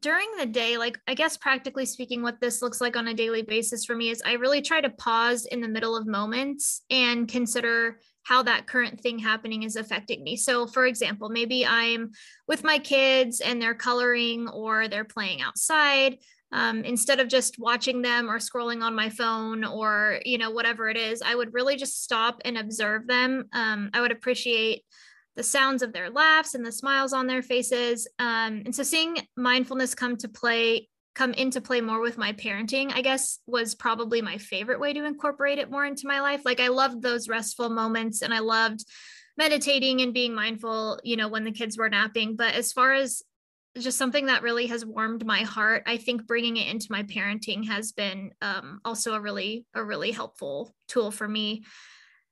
during 0.00 0.26
the 0.38 0.46
day 0.46 0.78
like 0.78 0.98
i 1.06 1.12
guess 1.12 1.36
practically 1.36 1.84
speaking 1.84 2.22
what 2.22 2.40
this 2.40 2.62
looks 2.62 2.80
like 2.80 2.96
on 2.96 3.08
a 3.08 3.12
daily 3.12 3.42
basis 3.42 3.84
for 3.84 3.94
me 3.94 4.08
is 4.08 4.22
i 4.24 4.32
really 4.32 4.62
try 4.62 4.80
to 4.80 4.88
pause 4.88 5.44
in 5.44 5.60
the 5.60 5.68
middle 5.68 5.94
of 5.94 6.06
moments 6.06 6.82
and 6.88 7.28
consider 7.28 7.98
how 8.22 8.42
that 8.42 8.66
current 8.66 9.00
thing 9.00 9.18
happening 9.18 9.64
is 9.64 9.76
affecting 9.76 10.24
me. 10.24 10.36
So 10.36 10.66
for 10.66 10.86
example 10.86 11.28
maybe 11.28 11.64
i'm 11.66 12.10
with 12.48 12.64
my 12.64 12.78
kids 12.78 13.40
and 13.40 13.60
they're 13.60 13.74
coloring 13.74 14.48
or 14.48 14.88
they're 14.88 15.04
playing 15.04 15.42
outside 15.42 16.18
um, 16.54 16.84
instead 16.84 17.18
of 17.18 17.28
just 17.28 17.58
watching 17.58 18.00
them 18.00 18.30
or 18.30 18.38
scrolling 18.38 18.82
on 18.82 18.94
my 18.94 19.10
phone 19.10 19.64
or 19.64 20.20
you 20.24 20.38
know 20.38 20.50
whatever 20.50 20.88
it 20.88 20.96
is 20.96 21.20
i 21.20 21.34
would 21.34 21.52
really 21.52 21.76
just 21.76 22.02
stop 22.02 22.40
and 22.44 22.56
observe 22.56 23.06
them. 23.06 23.46
Um, 23.52 23.90
i 23.92 24.00
would 24.00 24.12
appreciate 24.12 24.84
the 25.36 25.42
sounds 25.42 25.82
of 25.82 25.92
their 25.92 26.10
laughs 26.10 26.54
and 26.54 26.64
the 26.64 26.70
smiles 26.70 27.12
on 27.12 27.26
their 27.26 27.42
faces. 27.42 28.06
Um, 28.20 28.62
and 28.64 28.72
so 28.72 28.84
seeing 28.84 29.16
mindfulness 29.36 29.94
come 29.94 30.16
to 30.18 30.28
play 30.28 30.88
come 31.16 31.32
into 31.32 31.60
play 31.60 31.80
more 31.80 32.00
with 32.00 32.18
my 32.18 32.32
parenting 32.32 32.90
i 32.92 33.00
guess 33.00 33.38
was 33.46 33.76
probably 33.76 34.20
my 34.20 34.36
favorite 34.36 34.80
way 34.80 34.92
to 34.92 35.04
incorporate 35.04 35.58
it 35.58 35.70
more 35.70 35.84
into 35.84 36.06
my 36.06 36.20
life. 36.20 36.42
Like 36.44 36.60
i 36.60 36.68
loved 36.68 37.02
those 37.02 37.28
restful 37.28 37.68
moments 37.68 38.22
and 38.22 38.32
i 38.32 38.38
loved 38.38 38.84
meditating 39.36 40.00
and 40.00 40.14
being 40.14 40.34
mindful 40.34 41.00
you 41.02 41.16
know 41.16 41.28
when 41.28 41.44
the 41.44 41.52
kids 41.52 41.76
were 41.76 41.90
napping. 41.90 42.36
But 42.36 42.54
as 42.54 42.72
far 42.72 42.94
as 42.94 43.22
just 43.82 43.98
something 43.98 44.26
that 44.26 44.42
really 44.42 44.66
has 44.68 44.84
warmed 44.84 45.26
my 45.26 45.40
heart. 45.42 45.82
I 45.86 45.96
think 45.96 46.26
bringing 46.26 46.56
it 46.56 46.68
into 46.68 46.86
my 46.90 47.02
parenting 47.02 47.66
has 47.66 47.92
been 47.92 48.32
um, 48.40 48.80
also 48.84 49.14
a 49.14 49.20
really 49.20 49.66
a 49.74 49.82
really 49.82 50.12
helpful 50.12 50.74
tool 50.86 51.10
for 51.10 51.26
me. 51.26 51.64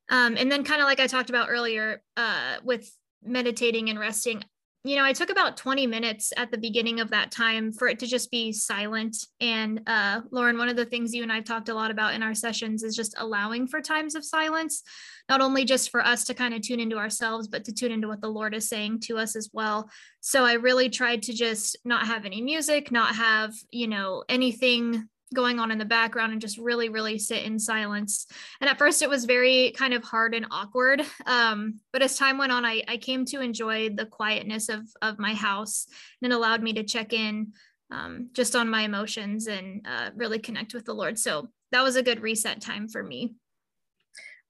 Um, 0.08 0.36
and 0.36 0.50
then 0.52 0.62
kind 0.62 0.80
of 0.80 0.86
like 0.86 1.00
I 1.00 1.06
talked 1.06 1.30
about 1.30 1.48
earlier 1.50 2.02
uh, 2.16 2.56
with 2.62 2.88
meditating 3.22 3.88
and 3.88 3.98
resting, 3.98 4.44
you 4.84 4.96
know, 4.96 5.04
I 5.04 5.12
took 5.12 5.30
about 5.30 5.56
20 5.56 5.86
minutes 5.86 6.32
at 6.36 6.50
the 6.50 6.58
beginning 6.58 6.98
of 6.98 7.10
that 7.10 7.30
time 7.30 7.70
for 7.72 7.86
it 7.86 8.00
to 8.00 8.06
just 8.06 8.32
be 8.32 8.50
silent. 8.50 9.16
And 9.40 9.80
uh, 9.86 10.22
Lauren, 10.32 10.58
one 10.58 10.68
of 10.68 10.74
the 10.74 10.84
things 10.84 11.14
you 11.14 11.22
and 11.22 11.32
I've 11.32 11.44
talked 11.44 11.68
a 11.68 11.74
lot 11.74 11.92
about 11.92 12.14
in 12.14 12.22
our 12.22 12.34
sessions 12.34 12.82
is 12.82 12.96
just 12.96 13.14
allowing 13.16 13.68
for 13.68 13.80
times 13.80 14.16
of 14.16 14.24
silence, 14.24 14.82
not 15.28 15.40
only 15.40 15.64
just 15.64 15.90
for 15.90 16.04
us 16.04 16.24
to 16.24 16.34
kind 16.34 16.52
of 16.52 16.62
tune 16.62 16.80
into 16.80 16.96
ourselves, 16.96 17.46
but 17.46 17.64
to 17.66 17.72
tune 17.72 17.92
into 17.92 18.08
what 18.08 18.20
the 18.20 18.28
Lord 18.28 18.54
is 18.54 18.68
saying 18.68 19.00
to 19.00 19.18
us 19.18 19.36
as 19.36 19.50
well. 19.52 19.88
So 20.18 20.44
I 20.44 20.54
really 20.54 20.90
tried 20.90 21.22
to 21.24 21.32
just 21.32 21.76
not 21.84 22.06
have 22.06 22.24
any 22.24 22.40
music, 22.40 22.90
not 22.90 23.14
have, 23.14 23.54
you 23.70 23.86
know, 23.86 24.24
anything 24.28 25.08
going 25.32 25.58
on 25.58 25.70
in 25.70 25.78
the 25.78 25.84
background 25.84 26.32
and 26.32 26.40
just 26.40 26.58
really 26.58 26.88
really 26.88 27.18
sit 27.18 27.44
in 27.44 27.58
silence. 27.58 28.26
And 28.60 28.68
at 28.68 28.78
first 28.78 29.02
it 29.02 29.08
was 29.08 29.24
very 29.24 29.72
kind 29.72 29.94
of 29.94 30.04
hard 30.04 30.34
and 30.34 30.46
awkward 30.50 31.02
um, 31.26 31.80
but 31.92 32.02
as 32.02 32.16
time 32.16 32.38
went 32.38 32.52
on 32.52 32.64
I, 32.64 32.82
I 32.88 32.96
came 32.96 33.24
to 33.26 33.40
enjoy 33.40 33.90
the 33.90 34.06
quietness 34.06 34.68
of 34.68 34.80
of 35.00 35.18
my 35.18 35.34
house 35.34 35.86
and 36.20 36.32
it 36.32 36.34
allowed 36.34 36.62
me 36.62 36.72
to 36.74 36.84
check 36.84 37.12
in 37.12 37.52
um, 37.90 38.30
just 38.32 38.56
on 38.56 38.70
my 38.70 38.82
emotions 38.82 39.46
and 39.46 39.86
uh, 39.86 40.10
really 40.16 40.38
connect 40.38 40.74
with 40.74 40.84
the 40.84 40.94
lord. 40.94 41.18
So 41.18 41.48
that 41.72 41.82
was 41.82 41.96
a 41.96 42.02
good 42.02 42.22
reset 42.22 42.60
time 42.60 42.88
for 42.88 43.02
me. 43.02 43.34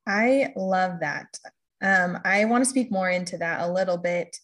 I 0.07 0.53
love 0.57 1.01
that. 1.01 1.39
Um, 1.81 2.21
i 2.25 2.45
want 2.45 2.63
to 2.63 2.71
speak 2.71 2.93
more 2.93 3.11
into 3.11 3.37
that 3.39 3.61
a 3.61 3.73
little 3.73 3.97
bit 3.97 4.37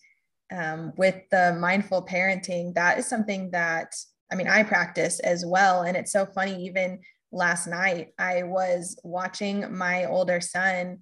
um, 0.53 0.93
with 0.97 1.17
the 1.31 1.57
mindful 1.61 2.05
parenting. 2.05 2.75
That 2.75 2.99
is 2.99 3.07
something 3.07 3.51
that 3.53 3.95
I 4.31 4.35
mean, 4.35 4.49
I 4.49 4.63
practice 4.63 5.21
as 5.21 5.45
well. 5.47 5.83
And 5.83 5.97
it's 5.97 6.13
so 6.13 6.27
funny, 6.27 6.65
even 6.67 7.01
last 7.33 7.67
night, 7.67 8.09
I 8.19 8.43
was 8.43 8.99
watching 9.03 9.77
my 9.77 10.05
older 10.07 10.41
son 10.41 10.99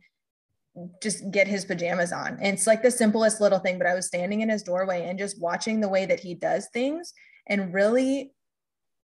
just 1.02 1.30
get 1.30 1.48
his 1.48 1.64
pajamas 1.64 2.12
on. 2.12 2.38
And 2.40 2.54
it's 2.54 2.66
like 2.66 2.82
the 2.82 2.90
simplest 2.90 3.40
little 3.40 3.58
thing, 3.58 3.78
but 3.78 3.86
I 3.86 3.94
was 3.94 4.06
standing 4.06 4.42
in 4.42 4.50
his 4.50 4.62
doorway 4.62 5.08
and 5.08 5.18
just 5.18 5.40
watching 5.40 5.80
the 5.80 5.88
way 5.88 6.06
that 6.06 6.20
he 6.20 6.34
does 6.34 6.68
things 6.72 7.12
and 7.48 7.72
really 7.72 8.32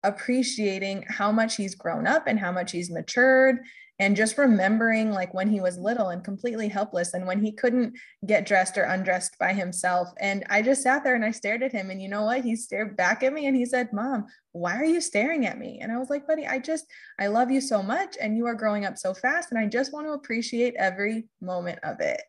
appreciating 0.03 1.05
how 1.07 1.31
much 1.31 1.57
he's 1.57 1.75
grown 1.75 2.07
up 2.07 2.27
and 2.27 2.39
how 2.39 2.51
much 2.51 2.71
he's 2.71 2.89
matured 2.89 3.59
and 3.99 4.15
just 4.15 4.37
remembering 4.37 5.11
like 5.11 5.33
when 5.33 5.49
he 5.49 5.61
was 5.61 5.77
little 5.77 6.09
and 6.09 6.23
completely 6.23 6.69
helpless 6.69 7.13
and 7.13 7.27
when 7.27 7.43
he 7.43 7.51
couldn't 7.51 7.93
get 8.25 8.45
dressed 8.45 8.77
or 8.77 8.83
undressed 8.83 9.37
by 9.37 9.53
himself. 9.53 10.09
And 10.19 10.43
i 10.49 10.61
just 10.61 10.81
sat 10.81 11.03
there 11.03 11.15
and 11.15 11.25
i 11.25 11.31
stared 11.31 11.61
at 11.63 11.71
him 11.71 11.89
and 11.89 12.01
you 12.01 12.09
know 12.09 12.23
what? 12.23 12.43
He 12.43 12.55
stared 12.55 12.95
back 12.95 13.23
at 13.23 13.33
me 13.33 13.45
and 13.45 13.55
he 13.55 13.65
said 13.65 13.93
mom 13.93 14.25
why 14.51 14.75
are 14.75 14.85
you 14.85 14.99
staring 14.99 15.45
at 15.45 15.59
me? 15.59 15.79
And 15.81 15.91
i 15.91 15.97
was 15.97 16.09
like 16.09 16.25
buddy 16.25 16.47
i 16.47 16.59
just 16.59 16.85
i 17.19 17.27
love 17.27 17.51
you 17.51 17.61
so 17.61 17.83
much 17.83 18.15
and 18.19 18.35
you 18.35 18.47
are 18.47 18.55
growing 18.55 18.85
up 18.85 18.97
so 18.97 19.13
fast 19.13 19.51
and 19.51 19.59
i 19.59 19.65
just 19.65 19.93
want 19.93 20.07
to 20.07 20.13
appreciate 20.13 20.75
every 20.77 21.27
moment 21.41 21.79
of 21.83 21.99
it 21.99 22.21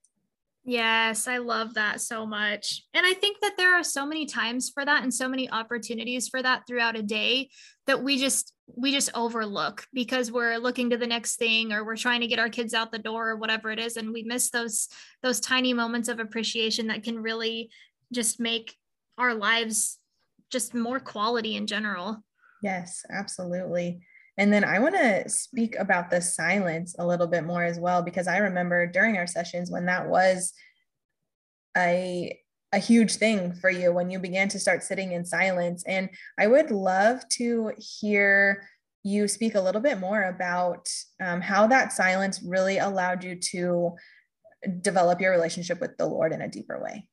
Yes, 0.70 1.26
I 1.26 1.38
love 1.38 1.74
that 1.74 2.00
so 2.00 2.24
much. 2.24 2.84
And 2.94 3.04
I 3.04 3.12
think 3.12 3.40
that 3.40 3.56
there 3.56 3.74
are 3.74 3.82
so 3.82 4.06
many 4.06 4.24
times 4.24 4.70
for 4.70 4.84
that 4.84 5.02
and 5.02 5.12
so 5.12 5.28
many 5.28 5.50
opportunities 5.50 6.28
for 6.28 6.40
that 6.40 6.62
throughout 6.64 6.96
a 6.96 7.02
day 7.02 7.50
that 7.88 8.04
we 8.04 8.16
just 8.18 8.52
we 8.76 8.92
just 8.92 9.10
overlook 9.16 9.84
because 9.92 10.30
we're 10.30 10.58
looking 10.58 10.90
to 10.90 10.96
the 10.96 11.08
next 11.08 11.40
thing 11.40 11.72
or 11.72 11.84
we're 11.84 11.96
trying 11.96 12.20
to 12.20 12.28
get 12.28 12.38
our 12.38 12.48
kids 12.48 12.72
out 12.72 12.92
the 12.92 13.00
door 13.00 13.30
or 13.30 13.36
whatever 13.36 13.72
it 13.72 13.80
is 13.80 13.96
and 13.96 14.12
we 14.12 14.22
miss 14.22 14.50
those 14.50 14.86
those 15.24 15.40
tiny 15.40 15.72
moments 15.74 16.08
of 16.08 16.20
appreciation 16.20 16.86
that 16.86 17.02
can 17.02 17.18
really 17.18 17.68
just 18.12 18.38
make 18.38 18.76
our 19.18 19.34
lives 19.34 19.98
just 20.50 20.72
more 20.72 21.00
quality 21.00 21.56
in 21.56 21.66
general. 21.66 22.22
Yes, 22.62 23.02
absolutely. 23.10 24.02
And 24.40 24.50
then 24.50 24.64
I 24.64 24.78
want 24.78 24.94
to 24.94 25.28
speak 25.28 25.76
about 25.76 26.08
the 26.08 26.22
silence 26.22 26.96
a 26.98 27.06
little 27.06 27.26
bit 27.26 27.44
more 27.44 27.62
as 27.62 27.78
well, 27.78 28.00
because 28.00 28.26
I 28.26 28.38
remember 28.38 28.86
during 28.86 29.18
our 29.18 29.26
sessions 29.26 29.70
when 29.70 29.84
that 29.84 30.08
was 30.08 30.54
a 31.76 32.36
a 32.72 32.78
huge 32.78 33.16
thing 33.16 33.52
for 33.52 33.68
you 33.68 33.92
when 33.92 34.10
you 34.10 34.18
began 34.18 34.48
to 34.48 34.58
start 34.58 34.82
sitting 34.82 35.12
in 35.12 35.26
silence. 35.26 35.84
And 35.86 36.08
I 36.38 36.46
would 36.46 36.70
love 36.70 37.28
to 37.30 37.72
hear 37.76 38.66
you 39.02 39.28
speak 39.28 39.56
a 39.56 39.60
little 39.60 39.80
bit 39.80 39.98
more 39.98 40.22
about 40.22 40.88
um, 41.20 41.42
how 41.42 41.66
that 41.66 41.92
silence 41.92 42.42
really 42.42 42.78
allowed 42.78 43.24
you 43.24 43.36
to 43.52 43.96
develop 44.80 45.20
your 45.20 45.32
relationship 45.32 45.80
with 45.82 45.98
the 45.98 46.06
Lord 46.06 46.32
in 46.32 46.40
a 46.40 46.48
deeper 46.48 46.82
way. 46.82 47.08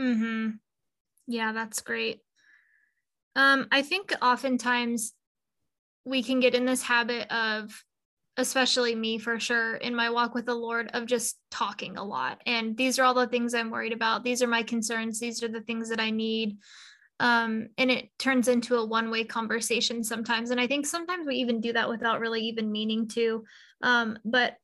Hmm. 0.00 0.50
Yeah, 1.28 1.52
that's 1.52 1.80
great. 1.80 2.20
Um, 3.36 3.68
I 3.70 3.82
think 3.82 4.14
oftentimes 4.20 5.12
we 6.06 6.22
can 6.22 6.40
get 6.40 6.54
in 6.54 6.64
this 6.64 6.82
habit 6.82 7.30
of 7.30 7.84
especially 8.38 8.94
me 8.94 9.18
for 9.18 9.40
sure 9.40 9.76
in 9.76 9.94
my 9.94 10.10
walk 10.10 10.34
with 10.34 10.46
the 10.46 10.54
Lord 10.54 10.90
of 10.92 11.06
just 11.06 11.38
talking 11.50 11.96
a 11.96 12.04
lot. 12.04 12.40
And 12.46 12.76
these 12.76 12.98
are 12.98 13.04
all 13.04 13.14
the 13.14 13.26
things 13.26 13.54
I'm 13.54 13.70
worried 13.70 13.92
about. 13.92 14.24
These 14.24 14.42
are 14.42 14.46
my 14.46 14.62
concerns. 14.62 15.18
These 15.18 15.42
are 15.42 15.48
the 15.48 15.62
things 15.62 15.88
that 15.88 16.00
I 16.00 16.10
need. 16.10 16.58
Um, 17.18 17.68
and 17.78 17.90
it 17.90 18.10
turns 18.18 18.48
into 18.48 18.76
a 18.76 18.84
one 18.84 19.10
way 19.10 19.24
conversation 19.24 20.04
sometimes. 20.04 20.50
And 20.50 20.60
I 20.60 20.66
think 20.66 20.86
sometimes 20.86 21.26
we 21.26 21.36
even 21.36 21.60
do 21.60 21.72
that 21.72 21.88
without 21.88 22.20
really 22.20 22.42
even 22.42 22.70
meaning 22.70 23.08
to. 23.08 23.44
Um, 23.82 24.18
but 24.24 24.56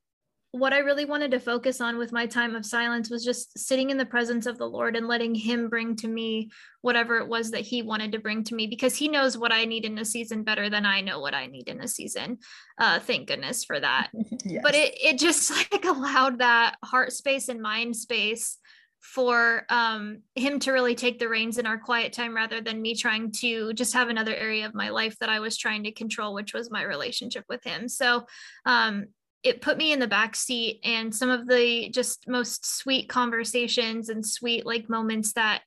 what 0.52 0.74
I 0.74 0.78
really 0.78 1.06
wanted 1.06 1.30
to 1.30 1.40
focus 1.40 1.80
on 1.80 1.96
with 1.96 2.12
my 2.12 2.26
time 2.26 2.54
of 2.54 2.66
silence 2.66 3.08
was 3.08 3.24
just 3.24 3.58
sitting 3.58 3.88
in 3.88 3.96
the 3.96 4.04
presence 4.04 4.44
of 4.44 4.58
the 4.58 4.68
Lord 4.68 4.96
and 4.96 5.08
letting 5.08 5.34
Him 5.34 5.70
bring 5.70 5.96
to 5.96 6.08
me 6.08 6.50
whatever 6.82 7.16
it 7.16 7.26
was 7.26 7.50
that 7.52 7.62
He 7.62 7.82
wanted 7.82 8.12
to 8.12 8.18
bring 8.18 8.44
to 8.44 8.54
me 8.54 8.66
because 8.66 8.94
He 8.94 9.08
knows 9.08 9.38
what 9.38 9.50
I 9.50 9.64
need 9.64 9.86
in 9.86 9.98
a 9.98 10.04
season 10.04 10.44
better 10.44 10.68
than 10.68 10.84
I 10.84 11.00
know 11.00 11.20
what 11.20 11.34
I 11.34 11.46
need 11.46 11.68
in 11.68 11.80
a 11.80 11.88
season. 11.88 12.38
Uh, 12.78 13.00
thank 13.00 13.28
goodness 13.28 13.64
for 13.64 13.80
that. 13.80 14.10
yes. 14.44 14.60
But 14.62 14.74
it 14.74 14.94
it 15.02 15.18
just 15.18 15.50
like 15.72 15.86
allowed 15.86 16.40
that 16.40 16.76
heart 16.84 17.12
space 17.12 17.48
and 17.48 17.62
mind 17.62 17.96
space 17.96 18.58
for 19.00 19.64
um, 19.68 20.18
him 20.34 20.60
to 20.60 20.70
really 20.70 20.94
take 20.94 21.18
the 21.18 21.28
reins 21.28 21.58
in 21.58 21.66
our 21.66 21.78
quiet 21.78 22.12
time 22.12 22.36
rather 22.36 22.60
than 22.60 22.80
me 22.80 22.94
trying 22.94 23.32
to 23.32 23.72
just 23.72 23.94
have 23.94 24.08
another 24.08 24.34
area 24.34 24.64
of 24.64 24.74
my 24.74 24.90
life 24.90 25.18
that 25.18 25.28
I 25.28 25.40
was 25.40 25.56
trying 25.56 25.82
to 25.84 25.92
control, 25.92 26.34
which 26.34 26.54
was 26.54 26.70
my 26.70 26.82
relationship 26.82 27.44
with 27.48 27.64
him. 27.64 27.88
So 27.88 28.26
um, 28.64 29.06
it 29.42 29.60
put 29.60 29.76
me 29.76 29.92
in 29.92 29.98
the 29.98 30.06
back 30.06 30.36
seat 30.36 30.80
and 30.84 31.14
some 31.14 31.30
of 31.30 31.48
the 31.48 31.88
just 31.90 32.28
most 32.28 32.64
sweet 32.64 33.08
conversations 33.08 34.08
and 34.08 34.24
sweet 34.24 34.64
like 34.64 34.88
moments 34.88 35.32
that 35.32 35.62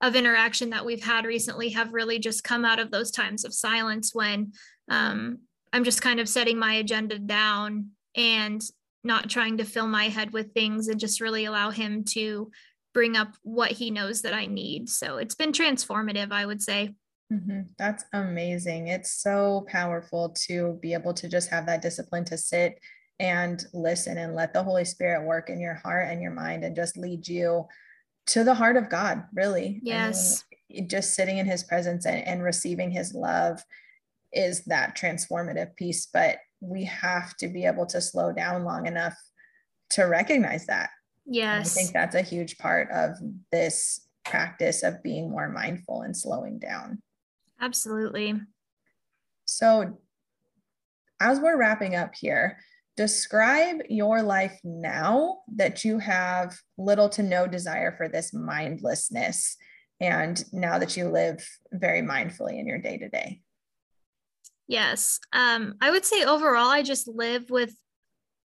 of 0.00 0.14
interaction 0.14 0.70
that 0.70 0.84
we've 0.84 1.02
had 1.02 1.24
recently 1.24 1.70
have 1.70 1.92
really 1.92 2.18
just 2.18 2.44
come 2.44 2.64
out 2.64 2.78
of 2.78 2.90
those 2.90 3.10
times 3.10 3.44
of 3.44 3.54
silence 3.54 4.14
when 4.14 4.52
um, 4.90 5.38
i'm 5.72 5.84
just 5.84 6.02
kind 6.02 6.20
of 6.20 6.28
setting 6.28 6.58
my 6.58 6.74
agenda 6.74 7.18
down 7.18 7.90
and 8.14 8.62
not 9.02 9.30
trying 9.30 9.58
to 9.58 9.64
fill 9.64 9.86
my 9.86 10.08
head 10.08 10.32
with 10.32 10.52
things 10.52 10.88
and 10.88 11.00
just 11.00 11.20
really 11.20 11.44
allow 11.44 11.70
him 11.70 12.04
to 12.04 12.50
bring 12.92 13.16
up 13.16 13.34
what 13.42 13.72
he 13.72 13.90
knows 13.90 14.22
that 14.22 14.34
i 14.34 14.46
need 14.46 14.88
so 14.88 15.16
it's 15.16 15.34
been 15.34 15.52
transformative 15.52 16.32
i 16.32 16.46
would 16.46 16.62
say 16.62 16.94
Mm-hmm. 17.32 17.62
That's 17.76 18.04
amazing. 18.12 18.86
It's 18.86 19.10
so 19.10 19.66
powerful 19.68 20.28
to 20.46 20.78
be 20.80 20.94
able 20.94 21.12
to 21.14 21.28
just 21.28 21.50
have 21.50 21.66
that 21.66 21.82
discipline 21.82 22.24
to 22.26 22.38
sit 22.38 22.78
and 23.18 23.64
listen 23.72 24.18
and 24.18 24.34
let 24.34 24.52
the 24.52 24.62
Holy 24.62 24.84
Spirit 24.84 25.26
work 25.26 25.48
in 25.48 25.60
your 25.60 25.74
heart 25.74 26.08
and 26.10 26.20
your 26.20 26.32
mind 26.32 26.64
and 26.64 26.76
just 26.76 26.96
lead 26.96 27.26
you 27.26 27.66
to 28.26 28.44
the 28.44 28.54
heart 28.54 28.76
of 28.76 28.90
God, 28.90 29.24
really. 29.32 29.80
Yes. 29.82 30.44
I 30.52 30.74
mean, 30.74 30.88
just 30.88 31.14
sitting 31.14 31.38
in 31.38 31.46
his 31.46 31.62
presence 31.62 32.06
and, 32.06 32.26
and 32.26 32.42
receiving 32.42 32.90
his 32.90 33.14
love 33.14 33.62
is 34.32 34.64
that 34.64 34.96
transformative 34.96 35.76
piece. 35.76 36.06
But 36.06 36.38
we 36.60 36.84
have 36.84 37.36
to 37.38 37.48
be 37.48 37.64
able 37.64 37.86
to 37.86 38.00
slow 38.00 38.32
down 38.32 38.64
long 38.64 38.86
enough 38.86 39.16
to 39.90 40.04
recognize 40.04 40.66
that. 40.66 40.90
Yes. 41.24 41.76
And 41.76 41.80
I 41.80 41.82
think 41.82 41.92
that's 41.94 42.14
a 42.14 42.22
huge 42.22 42.58
part 42.58 42.90
of 42.90 43.16
this 43.52 44.06
practice 44.24 44.82
of 44.82 45.02
being 45.02 45.30
more 45.30 45.48
mindful 45.48 46.02
and 46.02 46.16
slowing 46.16 46.58
down. 46.58 47.00
Absolutely. 47.60 48.34
So, 49.44 49.98
as 51.20 51.40
we're 51.40 51.56
wrapping 51.56 51.94
up 51.94 52.14
here, 52.14 52.58
describe 52.96 53.82
your 53.88 54.22
life 54.22 54.58
now 54.64 55.38
that 55.54 55.84
you 55.84 55.98
have 55.98 56.56
little 56.78 57.08
to 57.10 57.22
no 57.22 57.46
desire 57.46 57.94
for 57.96 58.08
this 58.08 58.32
mindlessness 58.32 59.56
and 60.00 60.44
now 60.52 60.78
that 60.78 60.96
you 60.96 61.08
live 61.08 61.46
very 61.72 62.02
mindfully 62.02 62.58
in 62.58 62.66
your 62.66 62.78
day 62.78 62.98
to 62.98 63.08
day 63.08 63.40
yes 64.66 65.20
um, 65.32 65.74
i 65.80 65.90
would 65.90 66.04
say 66.04 66.24
overall 66.24 66.68
i 66.68 66.82
just 66.82 67.06
live 67.08 67.50
with 67.50 67.74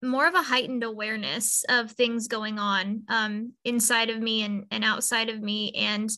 more 0.02 0.26
of 0.26 0.34
a 0.34 0.42
heightened 0.42 0.84
awareness 0.84 1.64
of 1.68 1.90
things 1.90 2.28
going 2.28 2.58
on 2.58 3.02
um, 3.08 3.52
inside 3.64 4.10
of 4.10 4.20
me 4.20 4.42
and, 4.42 4.66
and 4.70 4.84
outside 4.84 5.30
of 5.30 5.40
me. 5.40 5.72
And 5.74 6.10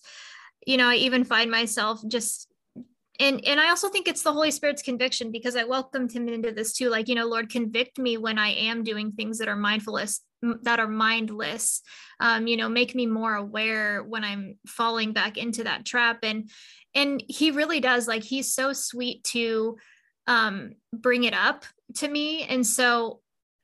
you 0.66 0.76
know 0.76 0.88
i 0.88 0.96
even 0.96 1.24
find 1.24 1.50
myself 1.50 2.00
just 2.08 2.47
and 3.18 3.44
and 3.44 3.60
i 3.60 3.68
also 3.68 3.88
think 3.88 4.08
it's 4.08 4.22
the 4.22 4.32
holy 4.32 4.50
spirit's 4.50 4.82
conviction 4.82 5.30
because 5.30 5.56
i 5.56 5.64
welcomed 5.64 6.12
him 6.12 6.28
into 6.28 6.52
this 6.52 6.72
too 6.72 6.88
like 6.88 7.08
you 7.08 7.14
know 7.14 7.26
lord 7.26 7.50
convict 7.50 7.98
me 7.98 8.16
when 8.16 8.38
i 8.38 8.48
am 8.48 8.84
doing 8.84 9.12
things 9.12 9.38
that 9.38 9.48
are 9.48 9.56
mindfulness 9.56 10.22
that 10.62 10.80
are 10.80 10.88
mindless. 10.88 11.82
Um, 12.20 12.46
you 12.46 12.56
know 12.56 12.68
make 12.68 12.94
me 12.94 13.06
more 13.06 13.34
aware 13.34 14.02
when 14.02 14.24
i'm 14.24 14.58
falling 14.66 15.12
back 15.12 15.36
into 15.36 15.64
that 15.64 15.84
trap. 15.84 16.18
And 16.22 16.50
and 16.94 17.22
he 17.28 17.50
really 17.50 17.80
does 17.80 18.08
like 18.08 18.24
he's 18.24 18.52
so 18.52 18.72
sweet 18.72 19.22
to 19.24 19.76
um, 20.26 20.72
bring 20.92 21.24
it 21.24 21.34
up 21.34 21.64
to 21.96 22.08
me. 22.08 22.42
And 22.42 22.66
so 22.66 23.20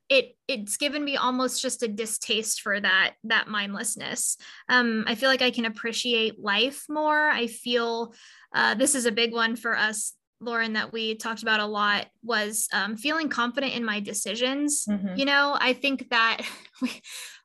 it 0.09 0.37
it's 0.49 0.77
given 0.77 1.05
me 1.05 1.17
almost 1.17 1.62
just 1.62 1.83
a 1.83 1.88
distaste 1.88 2.61
for 2.61 2.81
that 2.81 3.14
that 3.25 3.49
mindlessness. 3.49 4.37
Um, 4.69 5.05
i 5.07 5.14
feel 5.14 5.29
like 5.31 5.43
i 5.43 5.51
can 5.51 5.64
appreciate 5.64 6.38
life 6.38 6.85
more. 6.88 7.29
I 7.29 7.47
feel 7.47 8.14
uh, 8.55 8.75
this 8.75 8.95
is 8.95 9.07
a 9.07 9.12
big 9.12 9.33
one 9.33 9.57
for 9.57 9.77
us 9.77 10.14
lauren 10.40 10.75
that 10.75 10.93
we 10.93 11.14
talked 11.14 11.43
about 11.43 11.61
a 11.61 11.67
lot 11.67 12.07
was 12.23 12.69
um, 12.73 12.97
feeling 12.97 13.29
confident 13.29 13.73
in 13.73 13.85
my 13.85 14.01
decisions. 14.01 14.85
Mm-hmm. 14.88 15.17
you 15.17 15.25
know 15.25 15.57
i 15.59 15.73
think 15.73 16.11
that 16.11 16.43
we, 16.83 16.90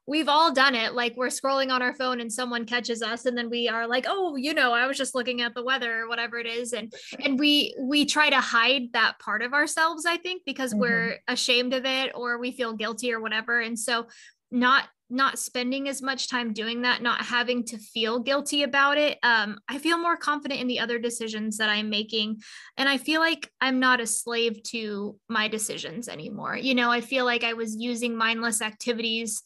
we've 0.10 0.28
all 0.28 0.52
done 0.52 0.74
it 0.74 0.93
like 0.93 1.15
we're 1.15 1.28
scrolling 1.28 1.72
on 1.72 1.84
our 1.84 1.93
phone 1.93 2.19
and 2.19 2.34
someone 2.34 2.65
catches 2.65 3.04
us 3.04 3.26
and 3.26 3.38
then 3.38 3.50
we 3.50 3.69
are 3.69 3.88
like 3.88 4.06
oh 4.10 4.36
you 4.36 4.54
know 4.54 4.74
i 4.74 4.88
was 4.88 4.98
just 4.98 5.13
looking 5.13 5.41
at 5.41 5.54
the 5.54 5.63
weather 5.63 6.00
or 6.00 6.10
whatever 6.10 6.39
it 6.39 6.48
is 6.48 6.74
and 6.74 6.91
and 7.24 7.38
we 7.38 7.76
we 7.80 8.06
try 8.06 8.30
to 8.30 8.39
hide 8.39 8.91
that 8.93 9.19
part 9.19 9.43
of 9.43 9.54
ourselves 9.54 10.06
i 10.08 10.17
think 10.17 10.41
because 10.45 10.72
mm-hmm. 10.72 10.82
we're 10.82 11.17
ashamed 11.28 11.74
of 11.74 11.86
it 11.86 12.12
or 12.15 12.39
we 12.39 12.52
feel 12.52 12.74
guilty 12.74 13.13
or 13.13 13.22
whatever 13.22 13.62
and 13.62 13.78
so 13.78 14.08
not 14.52 14.86
not 15.12 15.39
spending 15.39 15.89
as 15.89 16.04
much 16.04 16.30
time 16.30 16.54
doing 16.54 16.84
that 16.84 17.02
not 17.02 17.24
having 17.24 17.63
to 17.63 17.78
feel 17.78 18.19
guilty 18.19 18.63
about 18.63 18.98
it 18.98 19.19
um, 19.22 19.60
i 19.67 19.78
feel 19.78 19.98
more 19.98 20.17
confident 20.17 20.60
in 20.60 20.67
the 20.67 20.80
other 20.80 20.98
decisions 20.98 21.58
that 21.58 21.69
i'm 21.69 21.89
making 21.89 22.39
and 22.78 22.89
i 22.89 22.98
feel 22.98 23.22
like 23.22 23.52
i'm 23.62 23.80
not 23.80 24.00
a 24.00 24.08
slave 24.08 24.62
to 24.63 25.15
my 25.28 25.48
decisions 25.48 26.08
anymore 26.08 26.56
you 26.56 26.74
know 26.74 26.91
i 26.91 27.02
feel 27.02 27.26
like 27.26 27.43
i 27.43 27.54
was 27.54 27.76
using 27.76 28.15
mindless 28.15 28.62
activities 28.62 29.43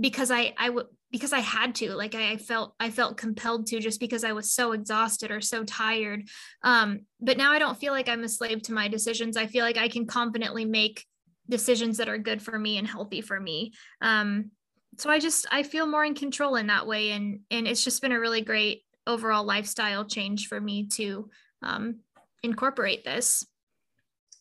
because 0.00 0.30
I 0.30 0.54
I 0.56 0.70
would 0.70 0.86
because 1.10 1.32
I 1.32 1.40
had 1.40 1.74
to 1.76 1.92
like 1.94 2.14
I 2.14 2.36
felt 2.36 2.74
I 2.80 2.90
felt 2.90 3.16
compelled 3.16 3.66
to 3.68 3.80
just 3.80 4.00
because 4.00 4.24
I 4.24 4.32
was 4.32 4.52
so 4.52 4.72
exhausted 4.72 5.30
or 5.30 5.40
so 5.40 5.64
tired. 5.64 6.28
Um, 6.62 7.00
but 7.20 7.36
now 7.36 7.52
I 7.52 7.58
don't 7.58 7.78
feel 7.78 7.92
like 7.92 8.08
I'm 8.08 8.24
a 8.24 8.28
slave 8.28 8.62
to 8.62 8.72
my 8.72 8.88
decisions. 8.88 9.36
I 9.36 9.46
feel 9.46 9.64
like 9.64 9.76
I 9.76 9.88
can 9.88 10.06
confidently 10.06 10.64
make 10.64 11.04
decisions 11.48 11.98
that 11.98 12.08
are 12.08 12.18
good 12.18 12.40
for 12.40 12.58
me 12.58 12.78
and 12.78 12.86
healthy 12.86 13.20
for 13.20 13.38
me. 13.38 13.72
Um, 14.00 14.52
so 14.98 15.10
I 15.10 15.18
just 15.18 15.46
I 15.50 15.62
feel 15.62 15.86
more 15.86 16.04
in 16.04 16.14
control 16.14 16.56
in 16.56 16.68
that 16.68 16.86
way, 16.86 17.10
and 17.10 17.40
and 17.50 17.66
it's 17.66 17.84
just 17.84 18.02
been 18.02 18.12
a 18.12 18.20
really 18.20 18.42
great 18.42 18.82
overall 19.06 19.44
lifestyle 19.44 20.04
change 20.04 20.46
for 20.46 20.60
me 20.60 20.86
to 20.86 21.28
um, 21.62 22.00
incorporate 22.42 23.04
this. 23.04 23.44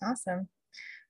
Awesome. 0.04 0.48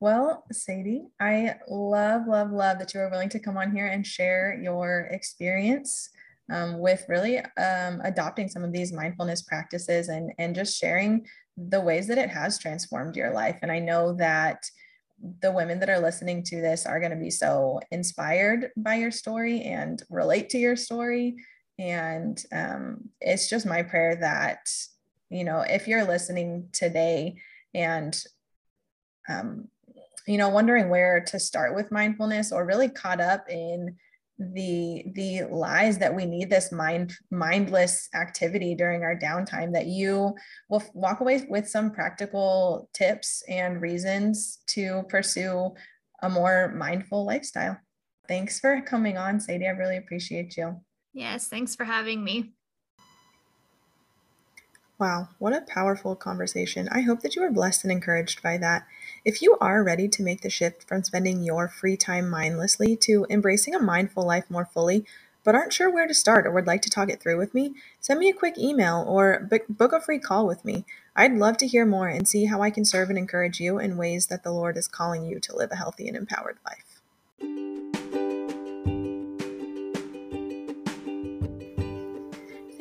Well, 0.02 0.46
Sadie, 0.50 1.08
I 1.20 1.56
love, 1.68 2.26
love, 2.26 2.52
love 2.52 2.80
that 2.80 2.94
you 2.94 3.02
are 3.02 3.10
willing 3.10 3.28
to 3.30 3.40
come 3.40 3.58
on 3.58 3.76
here 3.76 3.88
and 3.88 4.08
share 4.08 4.58
your 4.62 5.10
experience 5.12 6.10
um, 6.50 6.80
with 6.80 7.04
really 7.10 7.40
um, 7.40 8.00
adopting 8.06 8.48
some 8.48 8.64
of 8.64 8.72
these 8.72 8.94
mindfulness 8.94 9.42
practices 9.42 10.08
and, 10.08 10.32
and 10.40 10.56
just 10.56 10.80
sharing 10.80 11.26
the 11.58 11.82
ways 11.82 12.08
that 12.08 12.18
it 12.18 12.30
has 12.30 12.58
transformed 12.58 13.18
your 13.18 13.34
life. 13.34 13.60
And 13.62 13.72
I 13.74 13.80
know 13.80 14.14
that 14.14 14.64
the 15.42 15.52
women 15.52 15.80
that 15.80 15.90
are 15.90 16.00
listening 16.00 16.44
to 16.44 16.62
this 16.62 16.86
are 16.86 17.02
going 17.02 17.12
to 17.12 17.18
be 17.18 17.30
so 17.30 17.82
inspired 17.92 18.72
by 18.78 18.96
your 18.96 19.12
story 19.12 19.64
and 19.64 20.02
relate 20.10 20.50
to 20.52 20.58
your 20.58 20.78
story. 20.78 21.36
And 21.78 22.42
um, 22.54 23.10
it's 23.20 23.50
just 23.50 23.66
my 23.66 23.84
prayer 23.84 24.16
that, 24.16 24.70
you 25.30 25.44
know, 25.44 25.60
if 25.60 25.90
you're 25.90 26.06
listening 26.06 26.70
today 26.72 27.36
and 27.74 28.18
um, 29.28 29.68
you 30.30 30.38
know 30.38 30.48
wondering 30.50 30.90
where 30.90 31.20
to 31.20 31.40
start 31.40 31.76
with 31.76 31.92
mindfulness 31.92 32.52
or 32.52 32.64
really 32.64 32.88
caught 32.88 33.20
up 33.20 33.50
in 33.50 33.96
the 34.38 35.04
the 35.16 35.42
lies 35.50 35.98
that 35.98 36.16
we 36.16 36.24
need 36.24 36.50
this 36.50 36.72
mind 36.72 37.14
mindless 37.32 38.08
activity 38.14 38.76
during 38.76 39.02
our 39.02 39.18
downtime 39.18 39.74
that 39.74 39.88
you 39.88 40.34
will 40.70 40.84
walk 40.94 41.20
away 41.20 41.46
with 41.50 41.68
some 41.68 41.92
practical 41.92 42.90
tips 42.94 43.44
and 43.50 43.82
reasons 43.82 44.60
to 44.68 45.04
pursue 45.10 45.72
a 46.22 46.30
more 46.30 46.74
mindful 46.78 47.26
lifestyle 47.26 47.78
thanks 48.28 48.60
for 48.60 48.82
coming 48.82 49.18
on 49.18 49.40
sadie 49.40 49.68
i 49.68 49.72
really 49.72 49.98
appreciate 49.98 50.56
you 50.56 50.80
yes 51.12 51.48
thanks 51.48 51.76
for 51.76 51.86
having 51.86 52.24
me 52.24 52.54
Wow, 55.00 55.30
what 55.40 55.54
a 55.54 55.62
powerful 55.62 56.14
conversation. 56.14 56.90
I 56.92 57.00
hope 57.00 57.22
that 57.22 57.34
you 57.34 57.42
were 57.42 57.52
blessed 57.52 57.86
and 57.86 57.92
encouraged 57.92 58.44
by 58.44 58.58
that. 58.58 58.86
If 59.26 59.42
you 59.42 59.58
are 59.60 59.84
ready 59.84 60.08
to 60.08 60.24
make 60.24 60.42
the 60.42 60.50
shift 60.50 60.88
from 60.88 61.04
spending 61.04 61.44
your 61.44 61.68
free 61.68 61.98
time 61.98 62.30
mindlessly 62.30 62.96
to 62.98 63.26
embracing 63.30 63.76
a 63.76 63.80
mindful 63.80 64.26
life 64.26 64.50
more 64.50 64.66
fully, 64.66 65.06
but 65.44 65.56
aren't 65.56 65.74
sure 65.74 65.90
where 65.90 66.08
to 66.08 66.14
start 66.14 66.48
or 66.48 66.52
would 66.52 66.68
like 66.68 66.82
to 66.84 66.90
talk 66.90 67.10
it 67.10 67.20
through 67.22 67.38
with 67.38 67.54
me, 67.54 67.74
send 68.00 68.20
me 68.20 68.30
a 68.30 68.34
quick 68.34 68.58
email 68.58 69.04
or 69.08 69.50
book 69.68 69.92
a 69.92 70.00
free 70.00 70.20
call 70.20 70.48
with 70.48 70.64
me. 70.64 70.86
I'd 71.18 71.34
love 71.34 71.58
to 71.58 71.68
hear 71.68 71.86
more 71.86 72.08
and 72.08 72.28
see 72.28 72.46
how 72.46 72.62
I 72.62 72.70
can 72.70 72.86
serve 72.86 73.10
and 73.10 73.18
encourage 73.18 73.60
you 73.60 73.78
in 73.78 73.98
ways 73.98 74.28
that 74.28 74.44
the 74.44 74.52
Lord 74.52 74.78
is 74.78 74.88
calling 74.88 75.26
you 75.26 75.40
to 75.42 75.56
live 75.56 75.72
a 75.72 75.76
healthy 75.76 76.08
and 76.08 76.16
empowered 76.16 76.58
life. 76.66 76.99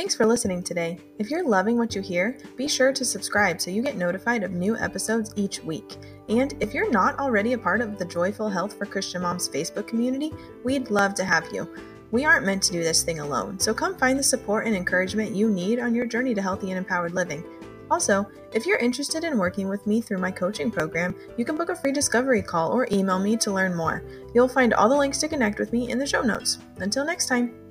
Thanks 0.08 0.16
for 0.16 0.24
listening 0.24 0.62
today. 0.62 0.98
If 1.18 1.30
you're 1.30 1.46
loving 1.46 1.76
what 1.76 1.94
you 1.94 2.00
hear, 2.00 2.38
be 2.56 2.66
sure 2.66 2.94
to 2.94 3.04
subscribe 3.04 3.60
so 3.60 3.70
you 3.70 3.82
get 3.82 3.98
notified 3.98 4.42
of 4.42 4.52
new 4.52 4.74
episodes 4.74 5.34
each 5.36 5.62
week. 5.62 5.98
And 6.30 6.54
if 6.60 6.72
you're 6.72 6.90
not 6.90 7.18
already 7.18 7.52
a 7.52 7.58
part 7.58 7.82
of 7.82 7.98
the 7.98 8.06
Joyful 8.06 8.48
Health 8.48 8.78
for 8.78 8.86
Christian 8.86 9.20
Moms 9.20 9.50
Facebook 9.50 9.86
community, 9.86 10.32
we'd 10.64 10.88
love 10.88 11.12
to 11.16 11.26
have 11.26 11.52
you. 11.52 11.70
We 12.10 12.24
aren't 12.24 12.46
meant 12.46 12.62
to 12.62 12.72
do 12.72 12.82
this 12.82 13.02
thing 13.02 13.18
alone, 13.18 13.60
so 13.60 13.74
come 13.74 13.98
find 13.98 14.18
the 14.18 14.22
support 14.22 14.66
and 14.66 14.74
encouragement 14.74 15.36
you 15.36 15.50
need 15.50 15.78
on 15.78 15.94
your 15.94 16.06
journey 16.06 16.32
to 16.32 16.40
healthy 16.40 16.70
and 16.70 16.78
empowered 16.78 17.12
living. 17.12 17.44
Also, 17.90 18.26
if 18.54 18.64
you're 18.64 18.78
interested 18.78 19.24
in 19.24 19.36
working 19.36 19.68
with 19.68 19.86
me 19.86 20.00
through 20.00 20.16
my 20.16 20.30
coaching 20.30 20.70
program, 20.70 21.14
you 21.36 21.44
can 21.44 21.58
book 21.58 21.68
a 21.68 21.76
free 21.76 21.92
discovery 21.92 22.40
call 22.40 22.72
or 22.72 22.88
email 22.90 23.18
me 23.18 23.36
to 23.36 23.52
learn 23.52 23.74
more. 23.74 24.02
You'll 24.34 24.48
find 24.48 24.72
all 24.72 24.88
the 24.88 24.96
links 24.96 25.18
to 25.18 25.28
connect 25.28 25.58
with 25.58 25.70
me 25.70 25.90
in 25.90 25.98
the 25.98 26.06
show 26.06 26.22
notes. 26.22 26.56
Until 26.78 27.04
next 27.04 27.26
time. 27.26 27.67